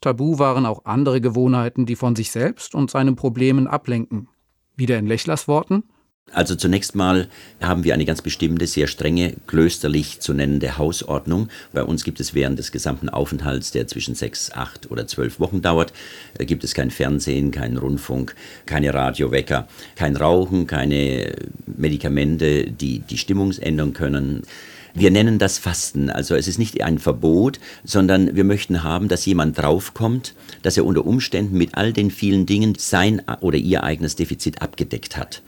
Tabu 0.00 0.38
waren 0.38 0.66
auch 0.66 0.84
andere 0.84 1.20
Gewohnheiten, 1.20 1.86
die 1.86 1.96
von 1.96 2.16
sich 2.16 2.30
selbst 2.30 2.74
und 2.74 2.90
seinen 2.90 3.16
Problemen 3.16 3.66
ablenken. 3.66 4.28
Wieder 4.76 4.98
in 4.98 5.06
Lechlers 5.06 5.46
Worten, 5.46 5.84
Also 6.32 6.54
zunächst 6.54 6.94
mal 6.94 7.28
haben 7.60 7.84
wir 7.84 7.92
eine 7.92 8.06
ganz 8.06 8.22
bestimmte, 8.22 8.66
sehr 8.66 8.86
strenge, 8.86 9.34
klösterlich 9.46 10.20
zu 10.20 10.32
nennende 10.32 10.78
Hausordnung. 10.78 11.48
Bei 11.72 11.84
uns 11.84 12.04
gibt 12.04 12.20
es 12.20 12.32
während 12.32 12.58
des 12.58 12.72
gesamten 12.72 13.10
Aufenthalts, 13.10 13.70
der 13.70 13.86
zwischen 13.86 14.14
sechs, 14.14 14.50
acht 14.50 14.90
oder 14.90 15.06
zwölf 15.06 15.40
Wochen 15.40 15.60
dauert, 15.60 15.92
äh, 16.38 16.46
gibt 16.46 16.64
es 16.64 16.72
kein 16.72 16.90
Fernsehen, 16.90 17.50
keinen 17.50 17.76
Rundfunk, 17.76 18.34
keine 18.64 18.94
Radiowecker, 18.94 19.68
kein 19.94 20.16
Rauchen, 20.16 20.66
keine 20.66 21.34
Medikamente, 21.66 22.64
die 22.64 23.00
die 23.00 23.18
Stimmung 23.18 23.52
ändern 23.52 23.92
können. 23.92 24.42
Wir 24.94 25.10
nennen 25.10 25.38
das 25.38 25.58
Fasten. 25.58 26.08
Also 26.08 26.34
es 26.34 26.48
ist 26.48 26.58
nicht 26.58 26.82
ein 26.82 26.98
Verbot, 26.98 27.60
sondern 27.84 28.34
wir 28.34 28.44
möchten 28.44 28.82
haben, 28.82 29.08
dass 29.08 29.26
jemand 29.26 29.58
draufkommt, 29.58 30.34
dass 30.62 30.78
er 30.78 30.86
unter 30.86 31.04
Umständen 31.04 31.58
mit 31.58 31.74
all 31.74 31.92
den 31.92 32.10
vielen 32.10 32.46
Dingen 32.46 32.74
sein 32.78 33.22
oder 33.40 33.58
ihr 33.58 33.84
eigenes 33.84 34.16
Defizit 34.16 34.62
abgedeckt 34.62 35.16
hat. 35.16 35.42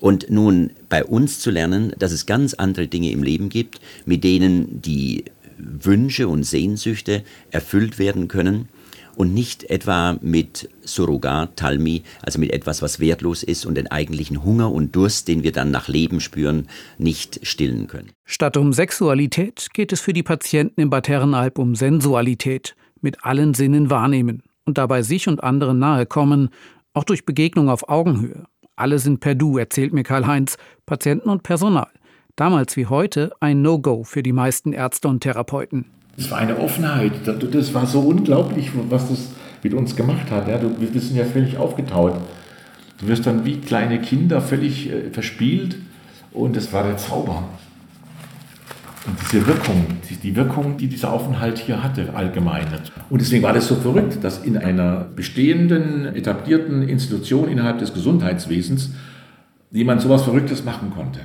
Und 0.00 0.30
nun 0.30 0.70
bei 0.88 1.04
uns 1.04 1.40
zu 1.40 1.50
lernen, 1.50 1.92
dass 1.98 2.12
es 2.12 2.26
ganz 2.26 2.54
andere 2.54 2.86
Dinge 2.86 3.10
im 3.10 3.22
Leben 3.22 3.48
gibt, 3.48 3.80
mit 4.06 4.24
denen 4.24 4.80
die 4.80 5.24
Wünsche 5.58 6.28
und 6.28 6.44
Sehnsüchte 6.44 7.24
erfüllt 7.50 7.98
werden 7.98 8.28
können 8.28 8.68
und 9.16 9.34
nicht 9.34 9.64
etwa 9.64 10.16
mit 10.22 10.70
Surrogat, 10.82 11.56
Talmi, 11.56 12.04
also 12.22 12.38
mit 12.38 12.52
etwas, 12.52 12.82
was 12.82 13.00
wertlos 13.00 13.42
ist 13.42 13.66
und 13.66 13.74
den 13.74 13.90
eigentlichen 13.90 14.44
Hunger 14.44 14.70
und 14.70 14.94
Durst, 14.94 15.26
den 15.26 15.42
wir 15.42 15.50
dann 15.50 15.72
nach 15.72 15.88
Leben 15.88 16.20
spüren, 16.20 16.68
nicht 16.98 17.40
stillen 17.44 17.88
können. 17.88 18.12
Statt 18.24 18.56
um 18.56 18.72
Sexualität 18.72 19.66
geht 19.74 19.92
es 19.92 20.00
für 20.00 20.12
die 20.12 20.22
Patienten 20.22 20.80
im 20.80 20.90
Bad 20.90 21.08
Herrenalb 21.08 21.58
um 21.58 21.74
Sensualität, 21.74 22.76
mit 23.00 23.24
allen 23.24 23.54
Sinnen 23.54 23.90
wahrnehmen 23.90 24.42
und 24.64 24.78
dabei 24.78 25.02
sich 25.02 25.28
und 25.28 25.42
anderen 25.42 25.80
nahe 25.80 26.06
kommen, 26.06 26.50
auch 26.92 27.04
durch 27.04 27.24
Begegnung 27.24 27.68
auf 27.68 27.88
Augenhöhe. 27.88 28.44
Alle 28.78 29.00
sind 29.00 29.18
per 29.18 29.34
Du, 29.34 29.58
erzählt 29.58 29.92
mir 29.92 30.04
Karl-Heinz, 30.04 30.56
Patienten 30.86 31.30
und 31.30 31.42
Personal. 31.42 31.88
Damals 32.36 32.76
wie 32.76 32.86
heute 32.86 33.32
ein 33.40 33.60
No-Go 33.60 34.04
für 34.04 34.22
die 34.22 34.32
meisten 34.32 34.72
Ärzte 34.72 35.08
und 35.08 35.20
Therapeuten. 35.20 35.86
Es 36.16 36.30
war 36.30 36.38
eine 36.38 36.56
Offenheit. 36.58 37.12
Das 37.26 37.74
war 37.74 37.86
so 37.86 37.98
unglaublich, 38.00 38.70
was 38.88 39.08
das 39.08 39.30
mit 39.64 39.74
uns 39.74 39.96
gemacht 39.96 40.30
hat. 40.30 40.46
wir 40.46 41.00
sind 41.00 41.16
ja 41.16 41.24
völlig 41.24 41.56
aufgetaut. 41.56 42.14
Du 43.00 43.08
wirst 43.08 43.26
dann 43.26 43.44
wie 43.44 43.60
kleine 43.60 44.00
Kinder 44.00 44.40
völlig 44.40 44.88
äh, 44.88 45.10
verspielt 45.10 45.76
und 46.30 46.56
es 46.56 46.72
war 46.72 46.84
der 46.84 46.98
Zauber. 46.98 47.42
Und 49.08 49.16
diese 49.22 49.46
Wirkung, 49.46 49.86
die 50.22 50.36
Wirkung, 50.36 50.76
die 50.76 50.86
dieser 50.86 51.10
Aufenthalt 51.10 51.58
hier 51.58 51.82
hatte, 51.82 52.14
allgemein. 52.14 52.66
Und 53.08 53.22
deswegen 53.22 53.42
war 53.42 53.54
das 53.54 53.66
so 53.66 53.76
verrückt, 53.76 54.22
dass 54.22 54.44
in 54.44 54.58
einer 54.58 55.06
bestehenden, 55.16 56.04
etablierten 56.14 56.86
Institution 56.86 57.48
innerhalb 57.48 57.78
des 57.78 57.94
Gesundheitswesens 57.94 58.90
jemand 59.70 60.02
sowas 60.02 60.24
Verrücktes 60.24 60.62
machen 60.62 60.92
konnte. 60.94 61.20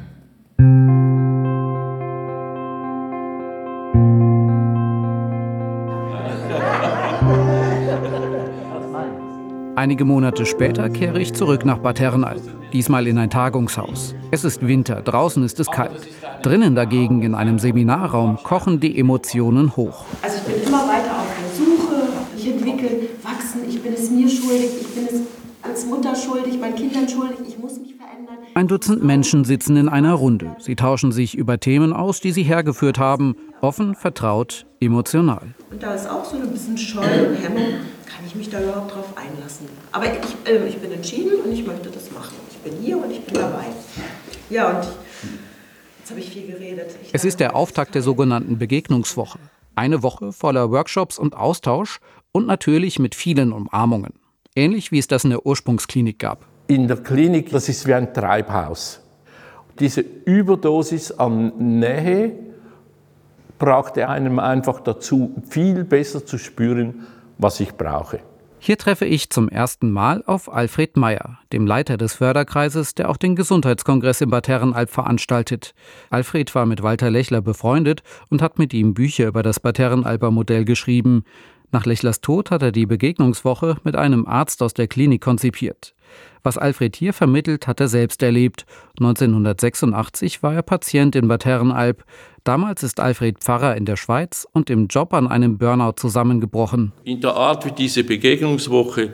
Einige 9.84 10.06
Monate 10.06 10.46
später 10.46 10.90
kehre 10.90 11.20
ich 11.20 11.34
zurück 11.34 11.66
nach 11.66 11.78
Bad 11.78 12.00
Herrenalb, 12.00 12.42
diesmal 12.72 13.06
in 13.06 13.18
ein 13.18 13.30
Tagungshaus. 13.30 14.16
Es 14.32 14.46
ist 14.46 14.66
Winter, 14.66 15.02
draußen 15.02 15.44
ist 15.44 15.60
es 15.60 15.70
kalt. 15.70 16.08
Drinnen 16.42 16.74
dagegen 16.74 17.22
in 17.22 17.36
einem 17.36 17.60
Seminarraum 17.60 18.38
kochen 18.42 18.80
die 18.80 18.98
Emotionen 18.98 19.76
hoch. 19.76 20.06
Also 20.22 20.38
ich 20.38 20.44
bin 20.44 20.68
immer 20.68 20.88
weiter 20.88 21.12
auf 21.20 21.28
der 21.38 21.66
Suche, 21.66 22.14
ich 22.38 22.48
entwickle, 22.48 23.10
wachsen, 23.24 23.68
ich 23.68 23.84
bin 23.84 23.92
es 23.92 24.10
mir 24.10 24.30
schuldig, 24.30 24.70
ich 24.80 24.88
bin 24.96 25.06
es 25.06 25.20
als 25.62 25.86
Mutter 25.86 26.16
schuldig, 26.16 26.58
meinen 26.62 26.76
Kindern 26.76 27.10
schuldig, 27.10 27.40
ich 27.46 27.60
muss 27.60 27.78
mich 27.78 27.96
verändern. 27.96 28.03
Ein 28.56 28.68
Dutzend 28.68 29.04
Menschen 29.04 29.46
sitzen 29.46 29.78
in 29.78 29.90
einer 29.90 30.14
Runde. 30.14 30.56
Sie 30.60 30.76
tauschen 30.76 31.12
sich 31.12 31.36
über 31.36 31.60
Themen 31.60 31.92
aus, 31.92 32.20
die 32.20 32.32
sie 32.32 32.44
hergeführt 32.44 33.00
haben, 33.00 33.36
offen, 33.62 33.96
vertraut, 33.96 34.68
emotional. 34.80 35.56
Und 35.72 35.82
da 35.82 35.96
ist 35.96 36.08
auch 36.08 36.24
so 36.24 36.38
ein 36.38 36.52
bisschen 36.52 36.78
Scheu 36.78 37.02
und 37.02 37.36
Hemmung 37.44 37.66
kann 38.06 38.24
ich 38.28 38.36
mich 38.36 38.52
da 38.52 38.62
überhaupt 38.62 38.94
drauf 38.94 39.18
einlassen? 39.18 39.68
Aber 39.92 40.06
ich, 40.06 40.52
äh, 40.52 40.68
ich 40.68 40.78
bin 40.78 40.92
entschieden 40.92 41.42
und 41.44 41.52
ich 41.52 41.66
möchte 41.66 41.90
das 41.90 42.12
machen. 42.12 42.36
Ich 42.52 42.58
bin 42.58 42.80
hier 42.80 42.98
und 42.98 43.10
ich 43.10 43.26
bin 43.26 43.34
dabei. 43.34 43.66
Ja, 44.52 44.70
und 44.70 44.88
jetzt 46.00 46.12
habe 46.12 46.20
ich 46.20 46.30
viel 46.30 46.46
geredet. 46.46 46.96
Ich 47.02 47.10
es 47.12 47.26
ist 47.26 47.40
der 47.40 47.56
Auftakt 47.56 47.96
der 47.96 48.04
sogenannten 48.04 48.60
Begegnungswoche. 48.60 49.40
Eine 49.74 50.04
Woche 50.04 50.32
voller 50.32 50.70
Workshops 50.70 51.18
und 51.18 51.36
Austausch 51.36 52.00
und 52.32 52.46
natürlich 52.46 53.00
mit 53.00 53.16
vielen 53.16 53.52
Umarmungen. 53.52 54.14
Ähnlich 54.56 54.92
wie 54.92 55.00
es 55.00 55.08
das 55.08 55.24
in 55.24 55.32
der 55.32 55.44
Ursprungsklinik 55.44 56.20
gab. 56.20 56.53
In 56.68 56.88
der 56.88 56.98
Klinik, 56.98 57.50
das 57.50 57.70
ist 57.70 57.86
wie 57.88 57.94
ein 57.94 58.14
Treibhaus. 58.14 59.02
Diese 59.80 60.02
Überdosis 60.02 61.12
an 61.12 61.80
Nähe 61.80 62.32
brachte 63.60 64.08
einem 64.08 64.40
einfach 64.40 64.80
dazu, 64.80 65.34
viel 65.50 65.84
besser 65.84 66.26
zu 66.26 66.38
spüren, 66.38 67.06
was 67.38 67.60
ich 67.60 67.74
brauche. 67.76 68.20
Hier 68.66 68.78
treffe 68.78 69.04
ich 69.04 69.30
zum 69.30 69.50
ersten 69.50 69.92
Mal 69.92 70.24
auf 70.26 70.50
Alfred 70.54 70.96
Meyer, 70.96 71.38
dem 71.52 71.68
Leiter 71.68 71.98
des 71.98 72.14
Förderkreises, 72.14 72.96
der 72.96 73.10
auch 73.10 73.18
den 73.18 73.36
Gesundheitskongress 73.36 74.22
in 74.22 74.30
Bad 74.30 74.48
Herrenalb 74.48 74.90
veranstaltet. 74.90 75.74
Alfred 76.10 76.56
war 76.56 76.66
mit 76.66 76.82
Walter 76.82 77.12
Lechler 77.12 77.42
befreundet 77.42 78.04
und 78.30 78.42
hat 78.42 78.60
mit 78.60 78.74
ihm 78.74 78.94
Bücher 78.94 79.28
über 79.28 79.44
das 79.44 79.60
Bad 79.60 79.80
Herrenalber 79.80 80.32
Modell 80.32 80.64
geschrieben. 80.64 81.26
Nach 81.74 81.88
Lechlers 81.88 82.22
Tod 82.22 82.52
hat 82.52 82.62
er 82.62 82.72
die 82.72 82.86
Begegnungswoche 82.86 83.78
mit 83.84 83.96
einem 83.96 84.28
Arzt 84.28 84.62
aus 84.62 84.76
der 84.76 84.88
Klinik 84.88 85.22
konzipiert. 85.22 85.96
Was 86.44 86.60
Alfred 86.60 86.96
hier 86.96 87.14
vermittelt, 87.14 87.66
hat 87.66 87.80
er 87.80 87.88
selbst 87.88 88.22
erlebt. 88.22 88.68
1986 89.00 90.44
war 90.44 90.54
er 90.54 90.62
Patient 90.62 91.16
in 91.16 91.28
Bad 91.28 91.46
Herrenalb. 91.46 92.04
Damals 92.44 92.84
ist 92.84 93.00
Alfred 93.00 93.40
Pfarrer 93.40 93.76
in 93.76 93.86
der 93.86 93.96
Schweiz 93.96 94.48
und 94.54 94.70
im 94.70 94.86
Job 94.86 95.16
an 95.16 95.28
einem 95.28 95.58
Burnout 95.58 95.94
zusammengebrochen. 95.96 96.92
In 97.06 97.22
der 97.22 97.36
Art, 97.36 97.66
wie 97.66 97.72
diese 97.72 98.04
Begegnungswoche 98.04 99.12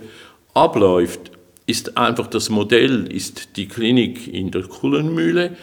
abläuft, 0.53 1.31
ist 1.65 1.97
einfach 1.97 2.27
das 2.27 2.49
Modell, 2.49 3.07
ist 3.09 3.55
die 3.55 3.69
Klinik 3.69 4.27
in 4.27 4.51
der 4.51 4.63
Kullenmühle. 4.63 5.55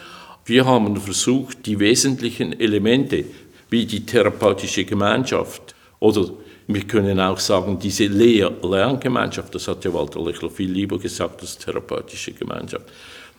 Wir 0.45 0.65
haben 0.65 0.97
versucht, 0.97 1.67
die 1.67 1.77
wesentlichen 1.77 2.59
Elemente, 2.59 3.25
wie 3.69 3.85
die 3.85 4.03
therapeutische 4.03 4.83
Gemeinschaft 4.83 5.75
oder 5.99 6.31
wir 6.67 6.83
können 6.83 7.19
auch 7.19 7.39
sagen, 7.39 7.79
diese 7.79 8.05
Lehr-Lerngemeinschaft, 8.05 9.55
das 9.55 9.67
hat 9.67 9.85
ja 9.85 9.93
Walter 9.93 10.21
Lechler 10.21 10.49
viel 10.49 10.69
lieber 10.69 10.99
gesagt 10.99 11.41
als 11.41 11.57
therapeutische 11.57 12.33
Gemeinschaft, 12.33 12.85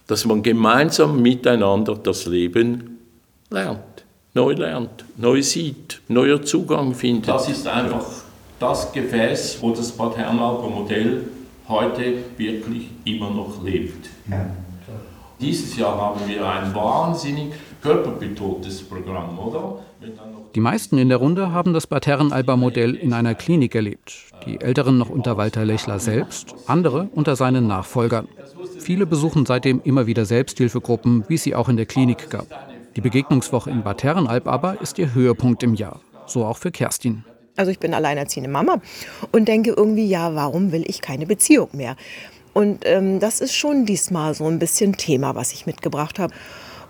dass 0.06 0.25
man 0.25 0.42
gemeinsam 0.42 1.20
miteinander 1.20 1.94
das 1.97 2.25
Leben 2.25 2.99
lernt, 3.50 4.04
neu 4.32 4.52
lernt, 4.52 5.04
neu 5.16 5.42
sieht, 5.42 6.00
neuer 6.08 6.42
Zugang 6.42 6.94
findet. 6.94 7.28
Das 7.28 7.49
ist 7.49 7.66
einfach 7.66 8.06
das 8.58 8.90
Gefäß, 8.92 9.58
wo 9.61 9.70
das 9.73 9.92
Bad 9.92 10.16
Herrenalber 10.16 10.68
Modell 10.70 11.25
heute 11.68 12.14
wirklich 12.38 12.88
immer 13.04 13.30
noch 13.30 13.62
lebt. 13.62 14.08
Ja. 14.30 14.47
Dieses 15.40 15.76
Jahr 15.76 15.97
haben 16.00 16.20
wir 16.26 16.44
ein 16.44 16.75
wahnsinnig 16.75 17.52
körperbetontes 17.80 18.82
Programm, 18.82 19.38
oder? 19.38 19.78
Die 20.55 20.61
meisten 20.61 20.97
in 20.97 21.11
der 21.11 21.19
Runde 21.19 21.52
haben 21.52 21.75
das 21.75 21.87
Bad 21.87 22.07
Herrenalber 22.07 22.57
Modell 22.57 22.95
in 22.95 23.12
einer 23.12 23.35
Klinik 23.35 23.75
erlebt. 23.75 24.33
Die 24.47 24.61
Älteren 24.61 24.97
noch 24.97 25.11
unter 25.11 25.37
Walter 25.37 25.64
Lechler 25.64 25.99
selbst, 25.99 26.55
andere 26.67 27.09
unter 27.14 27.37
seinen 27.37 27.67
Nachfolgern. 27.67 28.28
Viele 28.78 29.05
besuchen 29.05 29.45
seitdem 29.45 29.83
immer 29.85 30.07
wieder 30.07 30.25
Selbsthilfegruppen, 30.25 31.25
wie 31.28 31.35
es 31.35 31.43
sie 31.43 31.55
auch 31.55 31.69
in 31.69 31.76
der 31.76 31.87
Klinik 31.87 32.31
gab. 32.31 32.47
Die 32.97 33.02
Begegnungswoche 33.02 33.71
in 33.71 33.83
Bad 33.83 34.02
Herrenalb 34.02 34.47
aber 34.47 34.81
ist 34.81 34.99
ihr 34.99 35.12
Höhepunkt 35.14 35.62
im 35.62 35.75
Jahr. 35.75 36.00
So 36.26 36.45
auch 36.45 36.57
für 36.57 36.71
Kerstin. 36.71 37.25
Also 37.57 37.71
ich 37.71 37.78
bin 37.78 37.93
alleinerziehende 37.93 38.50
Mama 38.50 38.81
und 39.33 39.49
denke 39.49 39.75
irgendwie, 39.76 40.07
ja, 40.07 40.35
warum 40.35 40.73
will 40.73 40.85
ich 40.87 41.02
keine 41.02 41.26
Beziehung 41.26 41.69
mehr? 41.73 41.97
Und 42.55 42.85
ähm, 42.87 43.21
das 43.21 43.40
ist 43.40 43.55
schon 43.55 43.85
diesmal 43.85 44.35
so 44.35 44.47
ein 44.47 44.59
bisschen 44.59 44.97
Thema, 44.97 45.35
was 45.35 45.52
ich 45.52 45.67
mitgebracht 45.67 46.19
habe 46.19 46.33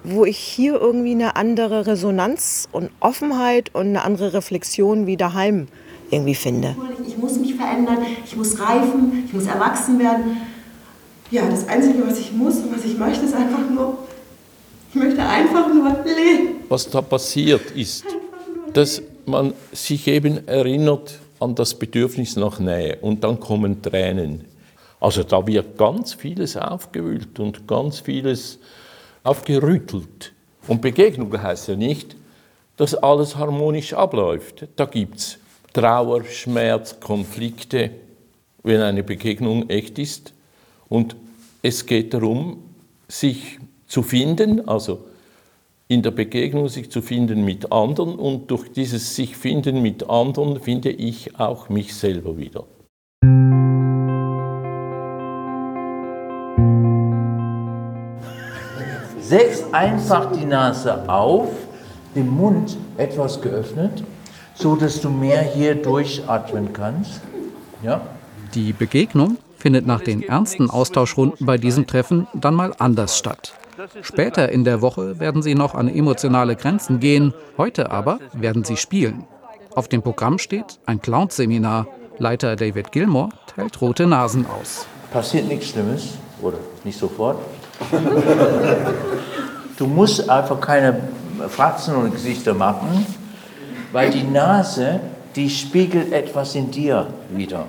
wo 0.04 0.24
ich 0.24 0.38
hier 0.38 0.80
irgendwie 0.80 1.12
eine 1.12 1.36
andere 1.36 1.86
Resonanz 1.86 2.68
und 2.72 2.90
Offenheit 3.00 3.74
und 3.74 3.88
eine 3.88 4.04
andere 4.04 4.32
Reflexion 4.32 5.06
wie 5.06 5.16
daheim 5.16 5.68
irgendwie 6.10 6.34
finde. 6.34 6.76
Ich 7.06 7.18
muss 7.18 7.38
mich 7.38 7.54
verändern, 7.54 7.98
ich 8.24 8.36
muss 8.36 8.58
reifen, 8.58 9.24
ich 9.26 9.32
muss 9.32 9.46
erwachsen 9.46 9.98
werden. 9.98 10.38
Ja, 11.30 11.42
das 11.48 11.68
Einzige, 11.68 12.06
was 12.06 12.18
ich 12.18 12.32
muss 12.32 12.56
und 12.58 12.74
was 12.74 12.84
ich 12.84 12.96
möchte, 12.96 13.26
ist 13.26 13.34
einfach 13.34 13.68
nur, 13.70 13.98
ich 14.90 14.94
möchte 14.94 15.22
einfach 15.22 15.68
nur 15.72 15.90
leben. 16.04 16.56
Was 16.68 16.88
da 16.88 17.02
passiert 17.02 17.70
ist, 17.72 18.04
dass 18.72 19.02
man 19.26 19.52
sich 19.72 20.06
eben 20.08 20.46
erinnert 20.48 21.18
an 21.40 21.54
das 21.54 21.74
Bedürfnis 21.74 22.36
nach 22.36 22.58
Nähe 22.58 22.98
und 23.02 23.22
dann 23.24 23.38
kommen 23.38 23.82
Tränen. 23.82 24.44
Also 25.00 25.22
da 25.22 25.46
wird 25.46 25.78
ganz 25.78 26.14
vieles 26.14 26.56
aufgewühlt 26.56 27.38
und 27.38 27.68
ganz 27.68 28.00
vieles 28.00 28.58
aufgerüttelt. 29.28 30.32
Und 30.66 30.80
Begegnung 30.80 31.30
heißt 31.40 31.68
ja 31.68 31.76
nicht, 31.76 32.16
dass 32.76 32.94
alles 32.94 33.36
harmonisch 33.36 33.92
abläuft. 33.92 34.66
Da 34.76 34.86
gibt 34.86 35.16
es 35.16 35.38
Trauer, 35.72 36.24
Schmerz, 36.24 36.98
Konflikte, 37.00 37.90
wenn 38.62 38.80
eine 38.80 39.02
Begegnung 39.02 39.68
echt 39.68 39.98
ist. 39.98 40.32
Und 40.88 41.16
es 41.62 41.84
geht 41.84 42.14
darum, 42.14 42.62
sich 43.08 43.58
zu 43.86 44.02
finden, 44.02 44.66
also 44.66 45.04
in 45.88 46.02
der 46.02 46.10
Begegnung 46.10 46.68
sich 46.68 46.90
zu 46.90 47.02
finden 47.02 47.44
mit 47.44 47.72
anderen 47.72 48.14
und 48.16 48.50
durch 48.50 48.70
dieses 48.72 49.14
sich 49.14 49.36
finden 49.36 49.82
mit 49.82 50.08
anderen 50.08 50.60
finde 50.60 50.90
ich 50.90 51.38
auch 51.38 51.70
mich 51.70 51.94
selber 51.94 52.36
wieder. 52.36 52.64
Setz 59.28 59.62
einfach 59.72 60.32
die 60.32 60.46
Nase 60.46 61.06
auf, 61.06 61.50
den 62.14 62.30
Mund 62.30 62.78
etwas 62.96 63.42
geöffnet, 63.42 64.02
so 64.54 64.74
dass 64.74 65.02
du 65.02 65.10
mehr 65.10 65.42
hier 65.42 65.74
durchatmen 65.74 66.72
kannst. 66.72 67.20
Ja? 67.82 68.00
Die 68.54 68.72
Begegnung 68.72 69.36
findet 69.58 69.86
nach 69.86 70.00
den 70.00 70.22
ernsten 70.22 70.70
Austauschrunden 70.70 71.44
bei 71.44 71.58
diesem 71.58 71.86
Treffen 71.86 72.26
dann 72.32 72.54
mal 72.54 72.72
anders 72.78 73.18
statt. 73.18 73.52
Später 74.00 74.50
in 74.50 74.64
der 74.64 74.80
Woche 74.80 75.20
werden 75.20 75.42
sie 75.42 75.54
noch 75.54 75.74
an 75.74 75.88
emotionale 75.88 76.56
Grenzen 76.56 76.98
gehen, 76.98 77.34
heute 77.58 77.90
aber 77.90 78.20
werden 78.32 78.64
sie 78.64 78.78
spielen. 78.78 79.24
Auf 79.74 79.88
dem 79.88 80.00
Programm 80.00 80.38
steht 80.38 80.78
ein 80.86 81.02
Clowns-Seminar. 81.02 81.86
Leiter 82.16 82.56
David 82.56 82.92
Gilmore 82.92 83.28
teilt 83.54 83.78
rote 83.82 84.06
Nasen 84.06 84.46
aus. 84.46 84.86
Passiert 85.12 85.48
nichts 85.48 85.68
Schlimmes, 85.68 86.14
oder 86.40 86.58
nicht 86.84 86.98
sofort. 86.98 87.38
Du 89.76 89.86
musst 89.86 90.28
einfach 90.28 90.60
keine 90.60 91.00
Fratzen 91.48 91.94
und 91.94 92.12
Gesichter 92.12 92.54
machen, 92.54 93.06
weil 93.92 94.10
die 94.10 94.24
Nase, 94.24 95.00
die 95.36 95.48
spiegelt 95.48 96.12
etwas 96.12 96.54
in 96.54 96.70
dir 96.70 97.06
wieder. 97.30 97.66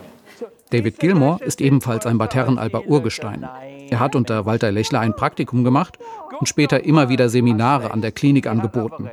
David 0.72 1.00
Gilmore 1.00 1.44
ist 1.44 1.62
ebenfalls 1.62 2.06
ein 2.06 2.18
Bad 2.18 2.36
Herrenalber 2.36 2.86
Urgestein. 2.86 3.48
Er 3.90 4.00
hat 4.00 4.16
unter 4.16 4.46
Walter 4.46 4.72
Lechler 4.72 5.00
ein 5.00 5.16
Praktikum 5.16 5.64
gemacht 5.64 5.98
und 6.40 6.48
später 6.48 6.84
immer 6.84 7.10
wieder 7.10 7.30
Seminare 7.30 7.92
an 7.92 8.02
der 8.02 8.12
Klinik 8.12 8.46
angeboten. 8.46 9.10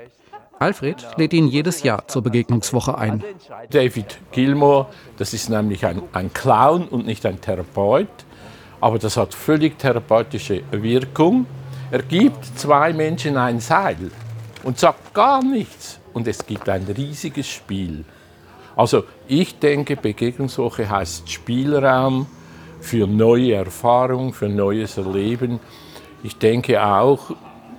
Alfred 0.58 1.06
lädt 1.16 1.32
ihn 1.32 1.48
jedes 1.48 1.82
Jahr 1.82 2.08
zur 2.08 2.22
Begegnungswoche 2.22 2.96
ein. 2.96 3.22
David 3.70 4.18
Gilmore, 4.32 4.86
das 5.18 5.34
ist 5.34 5.50
nämlich 5.50 5.84
ein, 5.84 6.02
ein 6.12 6.32
Clown 6.32 6.88
und 6.88 7.06
nicht 7.06 7.26
ein 7.26 7.40
Therapeut, 7.40 8.08
aber 8.80 8.98
das 8.98 9.16
hat 9.16 9.34
völlig 9.34 9.78
therapeutische 9.78 10.62
Wirkung. 10.70 11.46
Er 11.90 12.02
gibt 12.02 12.44
zwei 12.58 12.92
Menschen 12.92 13.36
ein 13.36 13.60
Seil 13.60 14.10
und 14.64 14.78
sagt 14.78 15.14
gar 15.14 15.42
nichts 15.42 16.00
und 16.12 16.26
es 16.26 16.44
gibt 16.44 16.68
ein 16.68 16.84
riesiges 16.84 17.46
Spiel. 17.48 18.04
Also 18.74 19.04
ich 19.26 19.58
denke, 19.58 19.96
Begegnungswoche 19.96 20.88
heißt 20.88 21.30
Spielraum 21.30 22.26
für 22.80 23.06
neue 23.06 23.54
Erfahrungen, 23.54 24.32
für 24.32 24.48
neues 24.48 24.98
Erleben. 24.98 25.60
Ich 26.22 26.36
denke 26.36 26.84
auch 26.84 27.30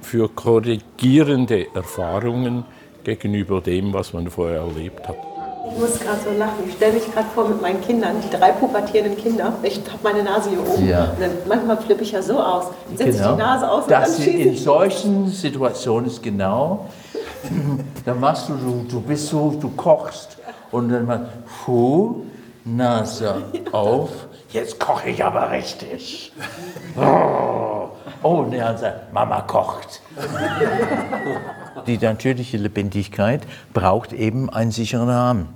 für 0.02 0.30
korrigierende 0.30 1.68
Erfahrungen 1.76 2.66
gegenüber 3.04 3.62
dem, 3.62 3.94
was 3.94 4.14
man 4.14 4.30
vorher 4.30 4.62
erlebt 4.62 5.08
hat. 5.08 5.37
Ich 5.72 5.80
muss 5.80 6.00
gerade 6.00 6.20
so 6.24 6.38
lachen. 6.38 6.64
Ich 6.68 6.74
stelle 6.76 6.94
mich 6.94 7.14
gerade 7.14 7.28
vor 7.34 7.48
mit 7.48 7.62
meinen 7.62 7.82
Kindern, 7.82 8.16
die 8.24 8.36
drei 8.36 8.52
pubertierenden 8.52 9.18
Kinder. 9.18 9.54
Ich 9.64 9.78
habe 9.78 10.00
meine 10.04 10.24
Nase 10.24 10.50
hier 10.50 10.60
oben. 10.60 10.88
Ja. 10.88 11.12
Und 11.12 11.22
dann 11.22 11.32
manchmal 11.48 11.78
flippe 11.78 12.04
ich 12.04 12.12
ja 12.12 12.22
so 12.22 12.40
aus. 12.40 12.66
Dann 12.88 12.98
setze 12.98 13.18
genau. 13.18 13.30
ich 13.30 13.36
die 13.36 13.42
Nase 13.42 13.70
aus 13.70 13.84
und 13.84 13.92
das 13.92 14.16
dann 14.16 14.24
schieße 14.24 14.38
In 14.38 14.58
solchen 14.58 15.28
Situationen 15.28 16.10
ist 16.10 16.24
genau, 16.24 16.88
dann 18.06 18.20
machst 18.20 18.50
du, 18.50 18.54
du, 18.54 18.86
du 18.90 19.02
bist 19.02 19.28
so, 19.28 19.56
du 19.60 19.70
kochst 19.70 20.38
und 20.72 20.90
dann 20.90 21.06
machst 21.06 21.26
du 21.66 22.26
Nase 22.66 23.44
auf, 23.72 24.10
jetzt 24.50 24.80
koche 24.80 25.10
ich 25.10 25.24
aber 25.24 25.52
richtig. 25.52 26.34
Oh, 26.98 27.90
oh 28.24 28.30
und 28.30 28.54
er 28.54 28.78
sagt, 28.78 29.14
Mama 29.14 29.42
kocht. 29.42 30.02
Die 31.86 31.98
natürliche 31.98 32.58
Lebendigkeit 32.58 33.42
braucht 33.74 34.14
eben 34.14 34.50
einen 34.50 34.72
sicheren 34.72 35.10
Rahmen 35.10 35.48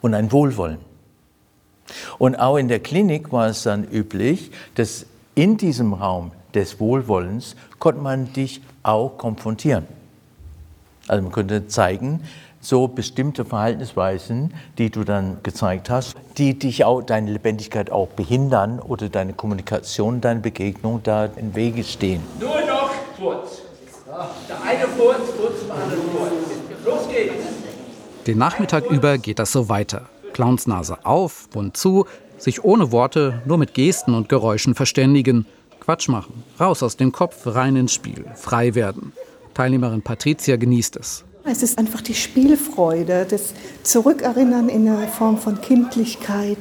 und 0.00 0.14
ein 0.14 0.30
Wohlwollen. 0.32 0.78
Und 2.18 2.36
auch 2.36 2.56
in 2.56 2.68
der 2.68 2.80
Klinik 2.80 3.32
war 3.32 3.48
es 3.48 3.62
dann 3.62 3.84
üblich, 3.84 4.50
dass 4.74 5.06
in 5.34 5.56
diesem 5.56 5.92
Raum 5.92 6.32
des 6.54 6.80
Wohlwollens 6.80 7.56
konnte 7.78 8.00
man 8.00 8.32
dich 8.32 8.62
auch 8.82 9.18
konfrontieren. 9.18 9.86
Also 11.06 11.22
man 11.22 11.32
könnte 11.32 11.68
zeigen, 11.68 12.22
so 12.60 12.88
bestimmte 12.88 13.44
Verhaltensweisen, 13.44 14.52
die 14.78 14.90
du 14.90 15.04
dann 15.04 15.38
gezeigt 15.44 15.88
hast, 15.88 16.16
die 16.36 16.58
dich 16.58 16.84
auch, 16.84 17.02
deine 17.02 17.30
Lebendigkeit 17.30 17.92
auch 17.92 18.08
behindern 18.08 18.80
oder 18.80 19.08
deine 19.08 19.34
Kommunikation, 19.34 20.20
deine 20.20 20.40
Begegnung 20.40 21.00
da 21.04 21.26
im 21.26 21.54
Wege 21.54 21.84
stehen. 21.84 22.22
Kurz. 22.40 22.65
Der 24.48 24.62
eine 24.62 24.88
Furz, 24.96 25.18
kurz 25.38 25.60
zum 25.60 25.70
anderen 25.72 26.00
Furz. 26.10 26.32
Los 26.86 27.08
geht's. 27.08 27.34
Den 28.26 28.38
Nachmittag 28.38 28.90
über 28.90 29.18
geht 29.18 29.38
das 29.38 29.52
so 29.52 29.68
weiter. 29.68 30.08
Clowns 30.32 30.66
Nase 30.66 31.04
auf, 31.04 31.48
Mund 31.54 31.76
zu, 31.76 32.06
sich 32.38 32.64
ohne 32.64 32.92
Worte, 32.92 33.42
nur 33.44 33.58
mit 33.58 33.74
Gesten 33.74 34.14
und 34.14 34.30
Geräuschen 34.30 34.74
verständigen, 34.74 35.44
Quatsch 35.80 36.08
machen, 36.08 36.44
raus 36.58 36.82
aus 36.82 36.96
dem 36.96 37.12
Kopf, 37.12 37.46
rein 37.46 37.76
ins 37.76 37.92
Spiel, 37.92 38.24
frei 38.34 38.74
werden. 38.74 39.12
Teilnehmerin 39.52 40.00
Patricia 40.00 40.56
genießt 40.56 40.96
es. 40.96 41.24
Es 41.44 41.62
ist 41.62 41.78
einfach 41.78 42.00
die 42.00 42.14
Spielfreude, 42.14 43.26
das 43.28 43.52
Zurückerinnern 43.82 44.70
in 44.70 44.88
eine 44.88 45.08
Form 45.08 45.36
von 45.36 45.60
Kindlichkeit, 45.60 46.58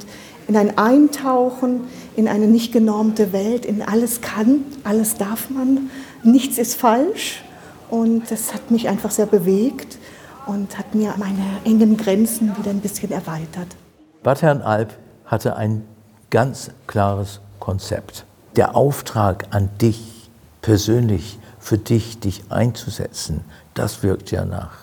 in 0.48 0.58
ein 0.58 0.78
Eintauchen 0.78 1.88
in 2.16 2.28
eine 2.28 2.48
nicht 2.48 2.72
genormte 2.72 3.34
Welt, 3.34 3.66
in 3.66 3.82
alles 3.82 4.22
kann, 4.22 4.64
alles 4.84 5.16
darf 5.16 5.50
man, 5.50 5.90
nichts 6.26 6.58
ist 6.58 6.76
falsch. 6.76 7.44
Und 7.90 8.32
das 8.32 8.54
hat 8.54 8.72
mich 8.72 8.90
einfach 8.90 9.12
sehr 9.12 9.28
bewegt 9.28 9.98
und 10.48 10.78
hat 10.78 10.96
mir 10.96 11.14
meine 11.18 11.46
engen 11.64 11.98
Grenzen 11.98 12.56
wieder 12.58 12.72
ein 12.72 12.80
bisschen 12.80 13.12
erweitert. 13.12 13.68
Bad 14.24 14.42
Herrenalb 14.42 14.98
hatte 15.26 15.56
ein 15.56 15.84
ganz 16.30 16.72
klares 16.88 17.42
Konzept. 17.60 18.26
Der 18.56 18.76
Auftrag 18.76 19.46
an 19.52 19.70
dich 19.80 20.30
persönlich, 20.62 21.38
für 21.60 21.78
dich, 21.78 22.20
dich 22.20 22.44
einzusetzen, 22.50 23.42
das 23.74 24.04
wirkt 24.04 24.32
ja 24.32 24.46
nach, 24.46 24.78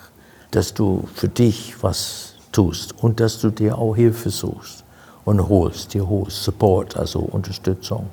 dass 0.51 0.73
du 0.73 1.07
für 1.13 1.27
dich 1.27 1.81
was 1.81 2.35
tust 2.51 2.93
und 3.03 3.19
dass 3.19 3.39
du 3.39 3.49
dir 3.49 3.77
auch 3.77 3.95
Hilfe 3.95 4.29
suchst 4.29 4.83
und 5.25 5.49
holst, 5.49 5.93
dir 5.93 6.07
holst, 6.07 6.43
Support, 6.43 6.97
also 6.97 7.19
Unterstützung. 7.19 8.09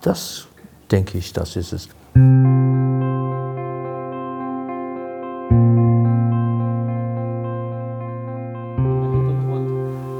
Das 0.00 0.46
denke 0.90 1.18
ich, 1.18 1.32
das 1.32 1.56
ist 1.56 1.72
es. 1.72 1.88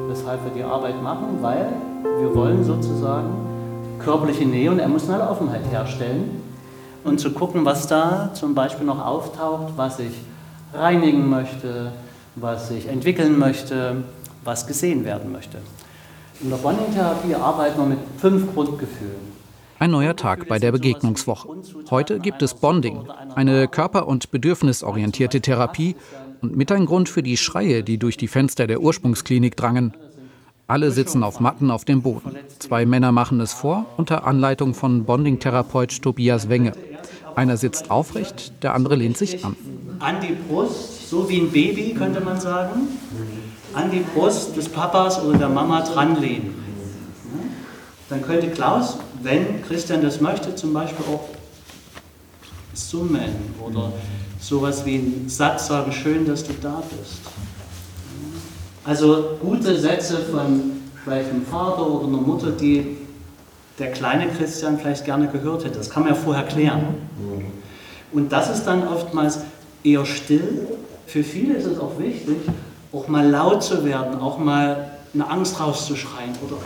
Weshalb 0.08 0.44
wir 0.44 0.52
die 0.54 0.62
Arbeit 0.62 1.02
machen, 1.02 1.38
weil 1.40 1.72
wir 2.20 2.32
wollen 2.34 2.62
sozusagen 2.62 3.30
körperliche 3.98 4.44
Nähe 4.44 4.70
und 4.70 4.78
emotionale 4.78 5.28
Offenheit 5.28 5.62
herstellen 5.70 6.42
und 7.02 7.18
zu 7.18 7.32
gucken, 7.32 7.64
was 7.64 7.88
da 7.88 8.30
zum 8.34 8.54
Beispiel 8.54 8.86
noch 8.86 9.04
auftaucht, 9.04 9.72
was 9.76 9.98
ich 9.98 10.12
reinigen 10.72 11.28
möchte, 11.28 11.90
was 12.36 12.70
ich 12.70 12.86
entwickeln 12.86 13.36
möchte, 13.36 14.04
was 14.44 14.68
gesehen 14.68 15.04
werden 15.04 15.32
möchte. 15.32 15.58
In 16.40 16.50
der 16.50 16.56
Bonding-Therapie 16.58 17.34
arbeiten 17.34 17.78
wir 17.80 17.86
mit 17.86 17.98
fünf 18.18 18.54
Grundgefühlen. 18.54 19.39
Ein 19.80 19.92
neuer 19.92 20.14
Tag 20.14 20.46
bei 20.46 20.58
der 20.58 20.72
Begegnungswoche. 20.72 21.48
Heute 21.88 22.20
gibt 22.20 22.42
es 22.42 22.52
Bonding, 22.52 23.08
eine 23.34 23.66
körper- 23.66 24.06
und 24.06 24.30
bedürfnisorientierte 24.30 25.40
Therapie 25.40 25.96
und 26.42 26.54
mit 26.54 26.70
ein 26.70 26.84
Grund 26.84 27.08
für 27.08 27.22
die 27.22 27.38
Schreie, 27.38 27.82
die 27.82 27.96
durch 27.96 28.18
die 28.18 28.28
Fenster 28.28 28.66
der 28.66 28.82
Ursprungsklinik 28.82 29.56
drangen. 29.56 29.94
Alle 30.66 30.90
sitzen 30.90 31.22
auf 31.22 31.40
Matten 31.40 31.70
auf 31.70 31.86
dem 31.86 32.02
Boden. 32.02 32.36
Zwei 32.58 32.84
Männer 32.84 33.10
machen 33.10 33.40
es 33.40 33.54
vor, 33.54 33.86
unter 33.96 34.26
Anleitung 34.26 34.74
von 34.74 35.06
Bonding-Therapeut 35.06 36.02
Tobias 36.02 36.50
Wenge. 36.50 36.72
Einer 37.34 37.56
sitzt 37.56 37.90
aufrecht, 37.90 38.62
der 38.62 38.74
andere 38.74 38.96
lehnt 38.96 39.16
sich 39.16 39.42
an. 39.46 39.56
An 39.98 40.16
die 40.20 40.34
Brust, 40.34 41.08
so 41.08 41.26
wie 41.26 41.40
ein 41.40 41.50
Baby, 41.50 41.94
könnte 41.94 42.20
man 42.20 42.38
sagen. 42.38 42.86
An 43.72 43.90
die 43.90 44.00
Brust 44.00 44.58
des 44.58 44.68
Papas 44.68 45.24
oder 45.24 45.38
der 45.38 45.48
Mama 45.48 45.80
dranlehnen. 45.80 46.54
Dann 48.10 48.20
könnte 48.20 48.50
Klaus, 48.50 48.98
wenn 49.22 49.62
Christian 49.62 50.02
das 50.02 50.20
möchte, 50.20 50.54
zum 50.54 50.72
Beispiel 50.72 51.04
auch 51.12 51.28
summen 52.74 53.54
oder 53.64 53.92
sowas 54.40 54.84
wie 54.84 54.96
einen 54.96 55.28
Satz 55.28 55.66
sagen, 55.66 55.92
schön, 55.92 56.26
dass 56.26 56.44
du 56.44 56.52
da 56.60 56.82
bist. 56.98 57.20
Also 58.84 59.36
gute 59.40 59.78
Sätze 59.78 60.18
von 60.18 60.72
vielleicht 61.04 61.30
einem 61.30 61.44
Vater 61.44 61.86
oder 61.86 62.06
einer 62.06 62.18
Mutter, 62.18 62.50
die 62.50 62.96
der 63.78 63.92
kleine 63.92 64.28
Christian 64.28 64.78
vielleicht 64.78 65.04
gerne 65.04 65.28
gehört 65.28 65.64
hätte. 65.64 65.78
Das 65.78 65.90
kann 65.90 66.04
man 66.04 66.12
ja 66.14 66.18
vorher 66.18 66.44
klären. 66.44 66.94
Und 68.12 68.32
das 68.32 68.50
ist 68.50 68.64
dann 68.64 68.86
oftmals 68.86 69.40
eher 69.84 70.04
still. 70.04 70.66
Für 71.06 71.22
viele 71.22 71.54
ist 71.54 71.66
es 71.66 71.78
auch 71.78 71.98
wichtig, 71.98 72.36
auch 72.92 73.08
mal 73.08 73.28
laut 73.28 73.62
zu 73.62 73.84
werden, 73.84 74.20
auch 74.20 74.38
mal 74.38 74.90
eine 75.12 75.28
Angst 75.28 75.60
rauszuschreien 75.60 76.32
oder 76.46 76.56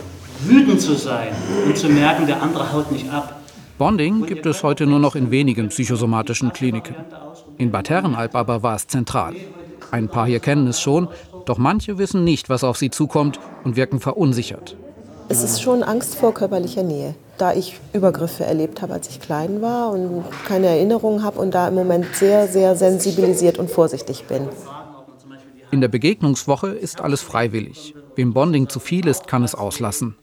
wütend 0.41 0.81
zu 0.81 0.95
sein 0.95 1.29
und 1.65 1.77
zu 1.77 1.89
merken, 1.89 2.27
der 2.27 2.41
andere 2.41 2.71
haut 2.73 2.91
nicht 2.91 3.09
ab. 3.11 3.39
Bonding 3.77 4.25
gibt 4.25 4.45
es 4.45 4.63
heute 4.63 4.85
nur 4.85 4.99
noch 4.99 5.15
in 5.15 5.31
wenigen 5.31 5.69
psychosomatischen 5.69 6.53
Kliniken. 6.53 6.95
In 7.57 7.71
Bad 7.71 7.89
Herrenalb 7.89 8.33
aber 8.35 8.63
war 8.63 8.75
es 8.75 8.87
zentral. 8.87 9.35
Ein 9.91 10.07
paar 10.07 10.27
hier 10.27 10.39
kennen 10.39 10.67
es 10.67 10.79
schon, 10.79 11.09
doch 11.45 11.57
manche 11.57 11.97
wissen 11.97 12.23
nicht, 12.23 12.49
was 12.49 12.63
auf 12.63 12.77
sie 12.77 12.89
zukommt 12.89 13.39
und 13.63 13.75
wirken 13.75 13.99
verunsichert. 13.99 14.77
Es 15.27 15.43
ist 15.43 15.61
schon 15.61 15.83
Angst 15.83 16.15
vor 16.15 16.33
körperlicher 16.33 16.83
Nähe, 16.83 17.15
da 17.37 17.53
ich 17.53 17.79
Übergriffe 17.93 18.45
erlebt 18.45 18.81
habe, 18.81 18.93
als 18.93 19.09
ich 19.09 19.19
klein 19.19 19.61
war 19.61 19.91
und 19.91 20.23
keine 20.47 20.67
Erinnerungen 20.67 21.23
habe 21.23 21.39
und 21.39 21.55
da 21.55 21.67
im 21.67 21.75
Moment 21.75 22.05
sehr, 22.13 22.47
sehr 22.47 22.75
sensibilisiert 22.75 23.57
und 23.57 23.69
vorsichtig 23.69 24.25
bin. 24.25 24.47
In 25.71 25.81
der 25.81 25.87
Begegnungswoche 25.87 26.69
ist 26.69 27.01
alles 27.01 27.21
freiwillig. 27.21 27.95
Wem 28.15 28.33
Bonding 28.33 28.69
zu 28.69 28.79
viel 28.79 29.07
ist, 29.07 29.27
kann 29.27 29.43
es 29.43 29.55
auslassen. 29.55 30.15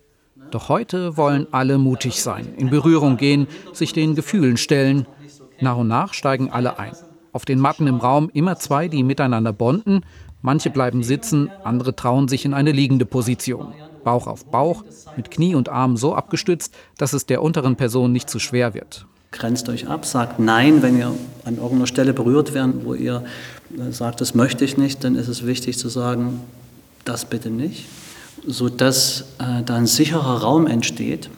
Doch 0.53 0.69
heute 0.69 1.17
wollen 1.17 1.47
alle 1.51 1.79
mutig 1.79 2.23
sein, 2.23 2.47
in 2.59 2.69
Berührung 2.69 3.17
gehen, 3.17 3.47
sich 3.73 3.95
den 3.95 4.15
Gefühlen 4.15 4.59
stellen. 4.59 5.07
Nach 5.61 5.79
und 5.79 5.89
nach 5.89 6.13
steigen 6.13 6.51
alle 6.51 6.79
ein. 6.79 6.93
Auf 7.33 7.47
den 7.47 7.59
Matten 7.59 7.87
im 7.87 7.97
Raum 7.97 8.31
immer 8.35 8.57
zwei, 8.57 8.89
die 8.89 9.03
miteinander 9.03 9.55
bonden. 9.55 10.05
Manche 10.43 10.69
bleiben 10.69 11.03
sitzen, 11.03 11.51
andere 11.65 11.97
trauen 11.97 12.29
sich 12.29 12.45
in 12.45 12.53
eine 12.53 12.71
liegende 12.71 13.07
Position. 13.07 13.73
Bauch 14.05 14.27
auf 14.27 14.45
Bauch, 14.45 14.85
mit 15.17 15.31
Knie 15.31 15.55
und 15.55 15.71
Arm 15.71 15.97
so 15.97 16.15
abgestützt, 16.15 16.75
dass 16.99 17.15
es 17.15 17.25
der 17.25 17.43
unteren 17.43 17.77
Person 17.77 18.13
nicht 18.13 18.29
zu 18.29 18.39
schwer 18.39 18.75
wird. 18.75 19.07
Grenzt 19.31 19.71
euch 19.71 19.89
ab, 19.89 20.05
sagt 20.05 20.39
Nein, 20.39 20.83
wenn 20.83 20.99
ihr 20.99 21.15
an 21.47 21.57
irgendeiner 21.57 21.87
Stelle 21.87 22.13
berührt 22.13 22.53
werdet, 22.53 22.85
wo 22.85 22.93
ihr 22.93 23.25
äh, 23.79 23.91
sagt, 23.91 24.21
das 24.21 24.35
möchte 24.35 24.67
ich 24.67 24.77
nicht, 24.77 25.03
dann 25.03 25.15
ist 25.15 25.29
es 25.29 25.47
wichtig 25.47 25.79
zu 25.79 25.89
sagen, 25.89 26.41
das 27.07 27.25
bitte 27.25 27.49
nicht, 27.49 27.87
sodass 28.47 29.25
äh, 29.39 29.63
da 29.65 29.77
ein 29.77 29.87
sicherer 29.87 30.43
Raum 30.43 30.67
entsteht. 30.67 31.31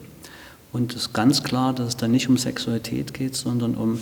Und 0.72 0.92
es 0.92 1.02
ist 1.02 1.12
ganz 1.12 1.42
klar, 1.42 1.72
dass 1.72 1.88
es 1.88 1.96
da 1.96 2.08
nicht 2.08 2.28
um 2.28 2.36
Sexualität 2.36 3.14
geht, 3.14 3.36
sondern 3.36 3.74
um 3.74 4.00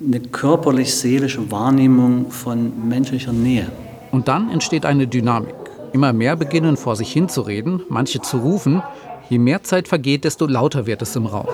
eine 0.00 0.20
körperlich-seelische 0.20 1.50
Wahrnehmung 1.50 2.30
von 2.30 2.88
menschlicher 2.88 3.32
Nähe. 3.32 3.70
Und 4.10 4.28
dann 4.28 4.50
entsteht 4.50 4.84
eine 4.84 5.06
Dynamik. 5.06 5.54
Immer 5.92 6.12
mehr 6.12 6.36
beginnen 6.36 6.76
vor 6.76 6.96
sich 6.96 7.12
hinzureden, 7.12 7.82
manche 7.88 8.20
zu 8.20 8.38
rufen. 8.38 8.82
Je 9.30 9.38
mehr 9.38 9.62
Zeit 9.62 9.88
vergeht, 9.88 10.24
desto 10.24 10.46
lauter 10.46 10.86
wird 10.86 11.02
es 11.02 11.16
im 11.16 11.26
Raum. 11.26 11.46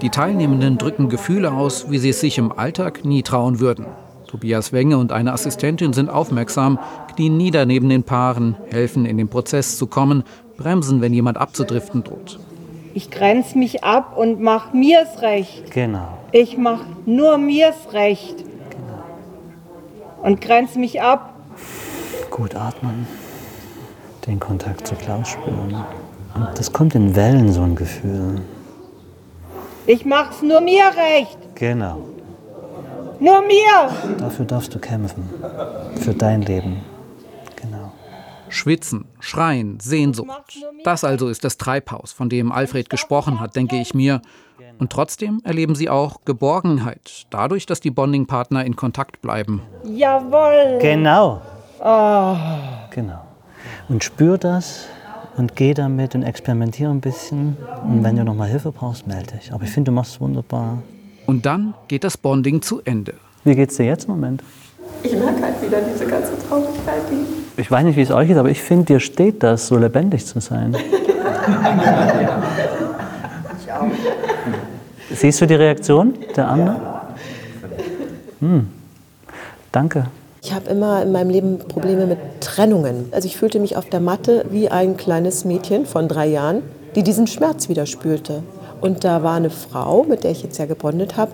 Die 0.00 0.10
Teilnehmenden 0.10 0.78
drücken 0.78 1.08
Gefühle 1.08 1.52
aus, 1.52 1.90
wie 1.90 1.98
sie 1.98 2.10
es 2.10 2.20
sich 2.20 2.38
im 2.38 2.50
Alltag 2.50 3.04
nie 3.04 3.22
trauen 3.22 3.60
würden. 3.60 3.86
Tobias 4.32 4.72
Wenge 4.72 4.96
und 4.96 5.12
eine 5.12 5.34
Assistentin 5.34 5.92
sind 5.92 6.08
aufmerksam, 6.08 6.78
knien 7.14 7.36
nieder 7.36 7.66
neben 7.66 7.90
den 7.90 8.02
Paaren, 8.02 8.56
helfen 8.70 9.04
in 9.04 9.18
den 9.18 9.28
Prozess 9.28 9.76
zu 9.76 9.86
kommen, 9.86 10.24
bremsen, 10.56 11.02
wenn 11.02 11.12
jemand 11.12 11.36
abzudriften 11.36 12.02
droht. 12.02 12.40
Ich 12.94 13.10
grenze 13.10 13.58
mich 13.58 13.84
ab 13.84 14.16
und 14.16 14.40
mach 14.40 14.72
mir's 14.72 15.20
recht. 15.20 15.70
Genau. 15.70 16.16
Ich 16.32 16.56
mach 16.56 16.80
nur 17.04 17.36
mir's 17.36 17.92
recht. 17.92 18.38
Genau. 18.70 19.02
Und 20.22 20.40
grenze 20.40 20.78
mich 20.78 21.02
ab. 21.02 21.34
Gut 22.30 22.54
atmen. 22.54 23.06
Den 24.26 24.40
Kontakt 24.40 24.86
zu 24.86 24.94
Klaus 24.94 25.28
spüren. 25.28 25.84
Und 26.34 26.48
das 26.54 26.72
kommt 26.72 26.94
in 26.94 27.14
Wellen, 27.14 27.52
so 27.52 27.60
ein 27.60 27.76
Gefühl. 27.76 28.40
Ich 29.86 30.06
mach's 30.06 30.40
nur 30.40 30.62
mir 30.62 30.84
recht. 30.86 31.36
Genau. 31.54 32.11
Nur 33.22 33.40
mir. 33.42 34.16
Dafür 34.18 34.44
darfst 34.44 34.74
du 34.74 34.80
kämpfen. 34.80 35.30
Für 35.94 36.12
dein 36.12 36.42
Leben. 36.42 36.82
Schwitzen, 38.48 39.06
Schreien, 39.18 39.80
Sehnsucht. 39.80 40.58
Das 40.84 41.04
also 41.04 41.28
ist 41.28 41.42
das 41.42 41.56
Treibhaus, 41.56 42.12
von 42.12 42.28
dem 42.28 42.52
Alfred 42.52 42.90
gesprochen 42.90 43.40
hat, 43.40 43.56
denke 43.56 43.76
ich 43.76 43.94
mir. 43.94 44.20
Und 44.78 44.90
trotzdem 44.90 45.40
erleben 45.44 45.74
sie 45.74 45.88
auch 45.88 46.24
Geborgenheit, 46.24 47.26
dadurch, 47.30 47.64
dass 47.64 47.80
die 47.80 47.90
Bonding-Partner 47.90 48.64
in 48.64 48.76
Kontakt 48.76 49.22
bleiben. 49.22 49.62
Jawohl. 49.84 50.78
Genau. 50.82 51.40
Oh. 51.82 52.36
Genau. 52.90 53.22
Und 53.88 54.04
spür 54.04 54.36
das 54.36 54.86
und 55.36 55.56
geh 55.56 55.72
damit 55.72 56.14
und 56.14 56.22
experimentiere 56.22 56.90
ein 56.90 57.00
bisschen. 57.00 57.56
Und 57.84 58.04
wenn 58.04 58.16
du 58.16 58.24
nochmal 58.24 58.48
Hilfe 58.48 58.72
brauchst, 58.72 59.06
melde 59.06 59.36
dich. 59.36 59.52
Aber 59.52 59.64
ich 59.64 59.70
finde, 59.70 59.90
du 59.90 59.94
machst 59.94 60.14
es 60.14 60.20
wunderbar. 60.20 60.82
Und 61.26 61.46
dann 61.46 61.74
geht 61.88 62.04
das 62.04 62.16
Bonding 62.16 62.62
zu 62.62 62.80
Ende. 62.84 63.14
Wie 63.44 63.54
geht's 63.54 63.76
dir 63.76 63.86
jetzt 63.86 64.04
im 64.04 64.12
Moment? 64.12 64.42
Ich 65.02 65.12
merke 65.12 65.42
halt 65.42 65.62
wieder 65.62 65.78
diese 65.80 66.06
ganze 66.06 66.32
Traurigkeit. 66.48 67.02
Ich 67.56 67.70
weiß 67.70 67.84
nicht, 67.84 67.96
wie 67.96 68.02
es 68.02 68.10
euch 68.10 68.28
geht, 68.28 68.36
aber 68.36 68.50
ich 68.50 68.62
finde, 68.62 68.84
dir 68.84 69.00
steht 69.00 69.42
das, 69.42 69.66
so 69.66 69.76
lebendig 69.76 70.26
zu 70.26 70.40
sein. 70.40 70.76
ich 73.64 73.72
auch. 73.72 73.86
Siehst 75.14 75.40
du 75.40 75.46
die 75.46 75.54
Reaktion 75.54 76.14
der 76.36 76.48
anderen? 76.48 76.80
Hm. 78.40 78.68
Danke. 79.70 80.06
Ich 80.42 80.52
habe 80.52 80.68
immer 80.70 81.02
in 81.02 81.12
meinem 81.12 81.30
Leben 81.30 81.58
Probleme 81.58 82.06
mit 82.06 82.18
Trennungen. 82.40 83.06
Also 83.12 83.26
ich 83.26 83.36
fühlte 83.36 83.60
mich 83.60 83.76
auf 83.76 83.88
der 83.88 84.00
Matte 84.00 84.44
wie 84.50 84.68
ein 84.68 84.96
kleines 84.96 85.44
Mädchen 85.44 85.86
von 85.86 86.08
drei 86.08 86.26
Jahren, 86.26 86.62
die 86.96 87.02
diesen 87.02 87.26
Schmerz 87.26 87.68
wieder 87.68 87.86
spürte. 87.86 88.42
Und 88.82 89.04
da 89.04 89.22
war 89.22 89.36
eine 89.36 89.48
Frau, 89.48 90.04
mit 90.04 90.24
der 90.24 90.32
ich 90.32 90.42
jetzt 90.42 90.58
ja 90.58 90.66
gebondet 90.66 91.16
habe, 91.16 91.32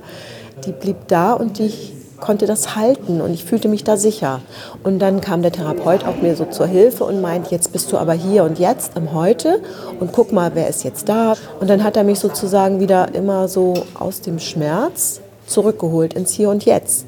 die 0.65 0.73
blieb 0.73 1.09
da 1.09 1.33
und 1.33 1.59
die 1.59 1.73
konnte 2.21 2.47
das 2.47 2.77
halten 2.77 3.21
und 3.21 3.33
ich 3.33 3.45
fühlte 3.45 3.69
mich 3.69 3.85
da 3.85 3.97
sicher. 3.97 4.41
Und 4.83 4.99
dann 4.99 5.21
kam 5.21 5.43
der 5.43 5.53
Therapeut 5.53 6.05
auch 6.05 6.21
mir 6.21 6.37
so 6.37 6.45
zur 6.45 6.67
Hilfe 6.67 7.05
und 7.05 7.21
meint, 7.21 7.51
jetzt 7.51 7.73
bist 7.73 7.91
du 7.93 7.99
aber 7.99 8.13
hier 8.13 8.45
und 8.45 8.59
jetzt 8.59 8.97
im 8.97 9.13
Heute 9.13 9.63
und 10.01 10.13
guck 10.13 10.33
mal, 10.33 10.51
wer 10.55 10.69
ist 10.69 10.85
jetzt 10.85 11.09
da. 11.09 11.35
Und 11.61 11.71
dann 11.71 11.83
hat 11.85 11.97
er 11.97 12.05
mich 12.05 12.19
sozusagen 12.19 12.81
wieder 12.81 13.15
immer 13.15 13.49
so 13.49 13.75
aus 13.95 14.21
dem 14.21 14.39
Schmerz 14.39 15.21
zurückgeholt 15.47 16.15
ins 16.15 16.33
Hier 16.33 16.51
und 16.51 16.65
Jetzt. 16.65 17.07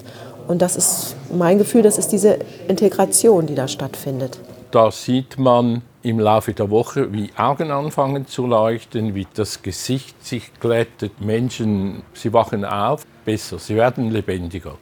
Und 0.48 0.62
das 0.62 0.76
ist 0.76 1.14
mein 1.36 1.58
Gefühl, 1.58 1.82
das 1.82 1.98
ist 1.98 2.12
diese 2.12 2.38
Integration, 2.66 3.46
die 3.46 3.54
da 3.54 3.68
stattfindet. 3.68 4.38
Da 4.70 4.90
sieht 4.90 5.38
man 5.38 5.82
im 6.02 6.18
Laufe 6.18 6.54
der 6.54 6.70
Woche, 6.70 7.12
wie 7.12 7.30
Augen 7.36 7.70
anfangen 7.70 8.26
zu 8.26 8.46
leuchten, 8.46 9.14
wie 9.14 9.26
das 9.34 9.62
Gesicht 9.62 10.24
sich 10.24 10.52
glättet. 10.60 11.20
Menschen, 11.20 12.02
sie 12.14 12.32
wachen 12.32 12.64
auf, 12.64 13.06
besser, 13.24 13.58
sie 13.58 13.76
werden 13.76 14.10
lebendiger 14.10 14.78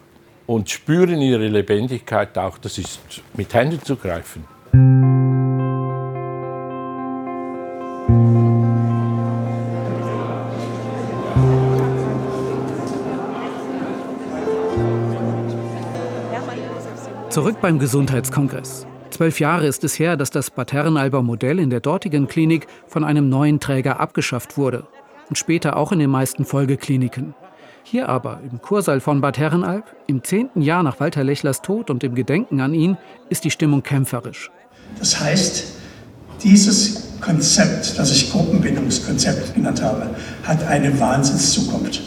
und 0.47 0.71
spüren 0.71 1.21
ihre 1.21 1.49
Lebendigkeit 1.49 2.37
auch. 2.39 2.59
Das 2.59 2.79
ist 2.79 3.01
mit 3.35 3.53
Händen 3.53 3.83
zu 3.83 3.97
greifen. 3.97 4.45
Zurück 17.31 17.61
beim 17.61 17.79
Gesundheitskongress. 17.79 18.87
Zwölf 19.11 19.41
Jahre 19.41 19.67
ist 19.67 19.85
es 19.85 19.99
her, 19.99 20.17
dass 20.17 20.31
das 20.31 20.51
Bad 20.51 20.73
Herrenalber 20.73 21.23
Modell 21.23 21.59
in 21.59 21.71
der 21.71 21.81
dortigen 21.81 22.29
Klinik 22.29 22.67
von 22.87 23.05
einem 23.05 23.29
neuen 23.29 23.59
Träger 23.59 24.01
abgeschafft 24.01 24.57
wurde 24.57 24.87
und 25.29 25.37
später 25.37 25.77
auch 25.77 25.93
in 25.93 25.99
den 25.99 26.11
meisten 26.11 26.45
Folgekliniken. 26.45 27.35
Hier 27.83 28.09
aber, 28.09 28.41
im 28.51 28.61
Kursaal 28.61 29.01
von 29.01 29.21
Bad 29.21 29.39
Herrenalb, 29.39 29.85
im 30.07 30.23
zehnten 30.23 30.61
Jahr 30.61 30.83
nach 30.83 31.01
Walter 31.01 31.25
Lechlers 31.25 31.63
Tod 31.63 31.91
und 31.91 32.05
im 32.05 32.15
Gedenken 32.15 32.61
an 32.61 32.75
ihn, 32.75 32.99
ist 33.31 33.45
die 33.45 33.51
Stimmung 33.51 33.83
kämpferisch. 33.83 34.51
Das 34.99 35.19
heißt, 35.19 35.65
dieses 36.43 37.19
Konzept, 37.21 37.99
das 37.99 38.13
ich 38.13 38.31
Gruppenbindungskonzept 38.31 39.55
genannt 39.55 39.83
habe, 39.83 40.11
hat 40.45 40.63
eine 40.65 41.01
Wahnsinnszukunft. 41.01 42.03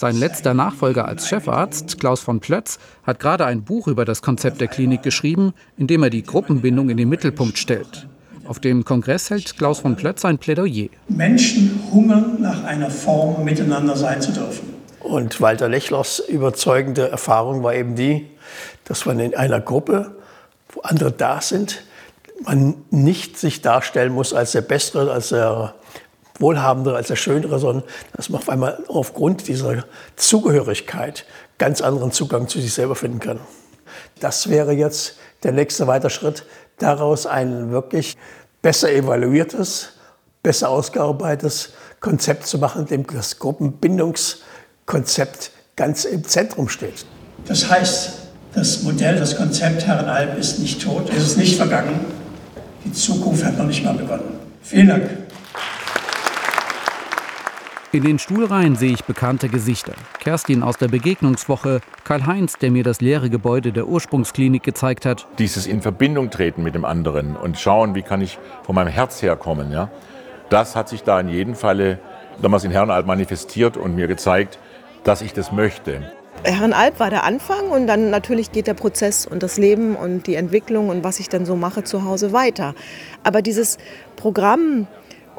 Sein 0.00 0.16
letzter 0.16 0.54
Nachfolger 0.54 1.06
als 1.06 1.28
Chefarzt, 1.28 2.00
Klaus 2.00 2.20
von 2.20 2.40
Plötz, 2.40 2.78
hat 3.02 3.20
gerade 3.20 3.44
ein 3.44 3.64
Buch 3.64 3.86
über 3.86 4.06
das 4.06 4.22
Konzept 4.22 4.58
der 4.62 4.68
Klinik 4.68 5.02
geschrieben, 5.02 5.52
in 5.76 5.88
dem 5.88 6.02
er 6.02 6.08
die 6.08 6.22
Gruppenbindung 6.22 6.88
in 6.88 6.96
den 6.96 7.10
Mittelpunkt 7.10 7.58
stellt. 7.58 8.06
Auf 8.46 8.60
dem 8.60 8.86
Kongress 8.86 9.28
hält 9.28 9.58
Klaus 9.58 9.80
von 9.80 9.96
Plötz 9.96 10.24
ein 10.24 10.38
Plädoyer. 10.38 10.88
Menschen 11.08 11.82
hungern 11.92 12.40
nach 12.40 12.64
einer 12.64 12.90
Form, 12.90 13.44
miteinander 13.44 13.94
sein 13.94 14.22
zu 14.22 14.32
dürfen. 14.32 14.72
Und 15.00 15.38
Walter 15.42 15.68
Lechlers 15.68 16.18
überzeugende 16.18 17.10
Erfahrung 17.10 17.62
war 17.62 17.74
eben 17.74 17.94
die, 17.94 18.26
dass 18.86 19.04
man 19.04 19.20
in 19.20 19.34
einer 19.34 19.60
Gruppe, 19.60 20.12
wo 20.70 20.80
andere 20.80 21.12
da 21.12 21.42
sind, 21.42 21.82
man 22.46 22.74
nicht 22.88 23.38
sich 23.38 23.60
darstellen 23.60 24.14
muss 24.14 24.32
als 24.32 24.52
der 24.52 24.62
Bessere, 24.62 25.12
als 25.12 25.28
der 25.28 25.74
Wohlhabendere, 26.40 26.96
als 26.96 27.08
der 27.08 27.16
Schönere, 27.16 27.58
sondern 27.58 27.84
dass 28.16 28.28
man 28.28 28.40
auf 28.40 28.48
einmal 28.48 28.82
aufgrund 28.88 29.46
dieser 29.48 29.84
Zugehörigkeit 30.16 31.24
ganz 31.58 31.80
anderen 31.80 32.12
Zugang 32.12 32.48
zu 32.48 32.60
sich 32.60 32.72
selber 32.72 32.94
finden 32.94 33.20
kann. 33.20 33.40
Das 34.18 34.48
wäre 34.48 34.72
jetzt 34.72 35.16
der 35.42 35.52
nächste 35.52 35.86
weitere 35.86 36.10
Schritt, 36.10 36.44
daraus 36.78 37.26
ein 37.26 37.70
wirklich 37.70 38.16
besser 38.62 38.90
evaluiertes, 38.92 39.90
besser 40.42 40.70
ausgearbeitetes 40.70 41.72
Konzept 42.00 42.46
zu 42.46 42.58
machen, 42.58 42.86
dem 42.86 43.06
das 43.06 43.38
Gruppenbindungs- 43.38 44.38
Konzept 44.90 45.52
ganz 45.76 46.04
im 46.04 46.24
Zentrum 46.24 46.68
steht. 46.68 47.06
Das 47.46 47.70
heißt, 47.70 48.10
das 48.54 48.82
Modell, 48.82 49.20
das 49.20 49.36
Konzept 49.36 49.86
Herrenalb 49.86 50.36
ist 50.36 50.58
nicht 50.58 50.82
tot, 50.82 51.08
es 51.16 51.22
ist 51.22 51.36
nicht 51.36 51.56
vergangen. 51.56 52.00
Die 52.84 52.92
Zukunft 52.92 53.44
hat 53.44 53.56
noch 53.56 53.66
nicht 53.66 53.84
mal 53.84 53.94
begonnen. 53.94 54.40
Vielen 54.62 54.88
Dank. 54.88 55.19
In 57.92 58.04
den 58.04 58.20
Stuhlreihen 58.20 58.76
sehe 58.76 58.92
ich 58.92 59.02
bekannte 59.02 59.48
Gesichter. 59.48 59.94
Kerstin 60.20 60.62
aus 60.62 60.76
der 60.76 60.86
Begegnungswoche, 60.86 61.80
Karl-Heinz, 62.04 62.56
der 62.56 62.70
mir 62.70 62.84
das 62.84 63.00
leere 63.00 63.30
Gebäude 63.30 63.72
der 63.72 63.88
Ursprungsklinik 63.88 64.62
gezeigt 64.62 65.04
hat. 65.04 65.26
Dieses 65.40 65.66
in 65.66 65.82
Verbindung 65.82 66.30
treten 66.30 66.62
mit 66.62 66.76
dem 66.76 66.84
anderen 66.84 67.34
und 67.34 67.58
schauen, 67.58 67.96
wie 67.96 68.02
kann 68.02 68.20
ich 68.20 68.38
von 68.62 68.76
meinem 68.76 68.92
Herz 68.92 69.22
herkommen, 69.22 69.72
ja, 69.72 69.90
das 70.50 70.76
hat 70.76 70.88
sich 70.88 71.02
da 71.02 71.18
in 71.18 71.28
jedem 71.28 71.56
Falle 71.56 71.98
damals 72.40 72.62
in 72.62 72.70
Herrenalb 72.70 73.06
manifestiert 73.06 73.76
und 73.76 73.96
mir 73.96 74.06
gezeigt, 74.06 74.60
dass 75.02 75.20
ich 75.20 75.32
das 75.32 75.50
möchte. 75.50 76.12
Herrenalb 76.44 77.00
war 77.00 77.10
der 77.10 77.24
Anfang 77.24 77.70
und 77.70 77.88
dann 77.88 78.10
natürlich 78.10 78.52
geht 78.52 78.68
der 78.68 78.74
Prozess 78.74 79.26
und 79.26 79.42
das 79.42 79.58
Leben 79.58 79.96
und 79.96 80.28
die 80.28 80.36
Entwicklung 80.36 80.90
und 80.90 81.02
was 81.02 81.18
ich 81.18 81.28
dann 81.28 81.44
so 81.44 81.56
mache 81.56 81.82
zu 81.82 82.04
Hause 82.04 82.32
weiter. 82.32 82.76
Aber 83.24 83.42
dieses 83.42 83.78
Programm 84.14 84.86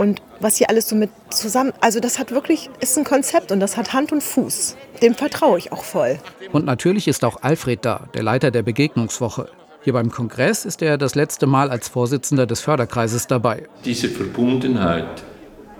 und 0.01 0.19
was 0.39 0.57
hier 0.57 0.67
alles 0.67 0.89
so 0.89 0.95
mit 0.95 1.11
zusammen, 1.29 1.73
also 1.79 1.99
das 1.99 2.17
hat 2.17 2.31
wirklich, 2.31 2.71
ist 2.79 2.97
ein 2.97 3.03
Konzept 3.03 3.51
und 3.51 3.59
das 3.59 3.77
hat 3.77 3.93
Hand 3.93 4.11
und 4.11 4.23
Fuß. 4.23 4.75
Dem 5.03 5.13
vertraue 5.13 5.59
ich 5.59 5.71
auch 5.71 5.83
voll. 5.83 6.17
Und 6.51 6.65
natürlich 6.65 7.07
ist 7.07 7.23
auch 7.23 7.43
Alfred 7.43 7.85
da, 7.85 8.07
der 8.15 8.23
Leiter 8.23 8.49
der 8.49 8.63
Begegnungswoche. 8.63 9.49
Hier 9.83 9.93
beim 9.93 10.11
Kongress 10.11 10.65
ist 10.65 10.81
er 10.81 10.97
das 10.97 11.13
letzte 11.13 11.45
Mal 11.45 11.69
als 11.69 11.87
Vorsitzender 11.87 12.47
des 12.47 12.61
Förderkreises 12.61 13.27
dabei. 13.27 13.67
Diese 13.85 14.09
Verbundenheit, 14.09 15.21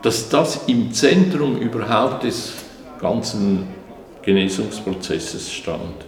dass 0.03 0.29
das 0.29 0.67
im 0.67 0.93
Zentrum 0.93 1.57
überhaupt 1.57 2.23
des 2.23 2.53
ganzen 2.99 3.69
Genesungsprozesses 4.21 5.51
stand, 5.51 6.05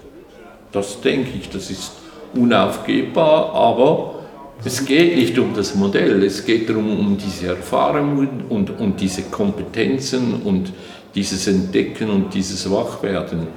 das 0.72 1.02
denke 1.02 1.32
ich, 1.36 1.50
das 1.50 1.72
ist 1.72 1.94
unaufgebbar, 2.36 3.56
aber 3.56 4.23
es 4.66 4.86
geht 4.86 5.16
nicht 5.16 5.38
um 5.38 5.54
das 5.54 5.76
Modell, 5.76 6.24
es 6.24 6.46
geht 6.46 6.70
darum, 6.70 7.00
um 7.00 7.18
diese 7.18 7.48
Erfahrungen 7.48 8.46
und, 8.50 8.80
und 8.80 9.00
diese 9.00 9.24
Kompetenzen 9.24 10.42
und 10.44 10.72
dieses 11.16 11.48
Entdecken 11.48 12.10
und 12.10 12.34
dieses 12.34 12.70
Wachwerden. 12.72 13.48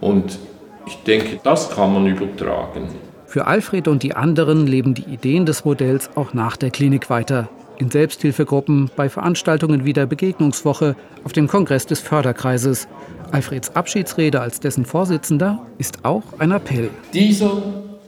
Und 0.00 0.38
ich 0.86 0.96
denke, 1.04 1.40
das 1.42 1.70
kann 1.70 1.92
man 1.92 2.06
übertragen. 2.06 2.88
Für 3.26 3.46
Alfred 3.46 3.88
und 3.88 4.02
die 4.02 4.14
anderen 4.14 4.66
leben 4.66 4.94
die 4.94 5.04
Ideen 5.04 5.46
des 5.46 5.64
Modells 5.64 6.10
auch 6.14 6.32
nach 6.32 6.56
der 6.56 6.70
Klinik 6.70 7.10
weiter. 7.10 7.48
In 7.78 7.90
Selbsthilfegruppen, 7.90 8.90
bei 8.96 9.08
Veranstaltungen 9.08 9.84
wie 9.84 9.92
der 9.92 10.06
Begegnungswoche, 10.06 10.96
auf 11.24 11.32
dem 11.32 11.46
Kongress 11.46 11.86
des 11.86 12.00
Förderkreises. 12.00 12.88
Alfreds 13.32 13.74
Abschiedsrede 13.74 14.40
als 14.40 14.60
dessen 14.60 14.84
Vorsitzender 14.84 15.66
ist 15.76 16.04
auch 16.04 16.22
ein 16.38 16.52
Appell. 16.52 16.90
Dieser 17.12 17.62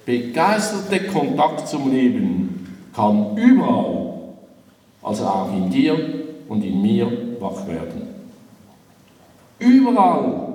begeisterte 0.09 1.07
Kontakt 1.09 1.68
zum 1.68 1.90
Leben 1.90 2.66
kann 2.97 3.37
überall, 3.37 4.14
also 5.03 5.27
auch 5.27 5.53
in 5.53 5.68
dir 5.68 5.99
und 6.49 6.64
in 6.64 6.81
mir, 6.81 7.12
wach 7.38 7.66
werden. 7.66 8.09
Überall, 9.59 10.55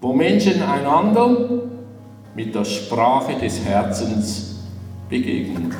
wo 0.00 0.14
Menschen 0.14 0.62
einander 0.62 1.36
mit 2.34 2.54
der 2.54 2.64
Sprache 2.64 3.34
des 3.34 3.62
Herzens 3.62 4.60
begegnen. 5.10 5.70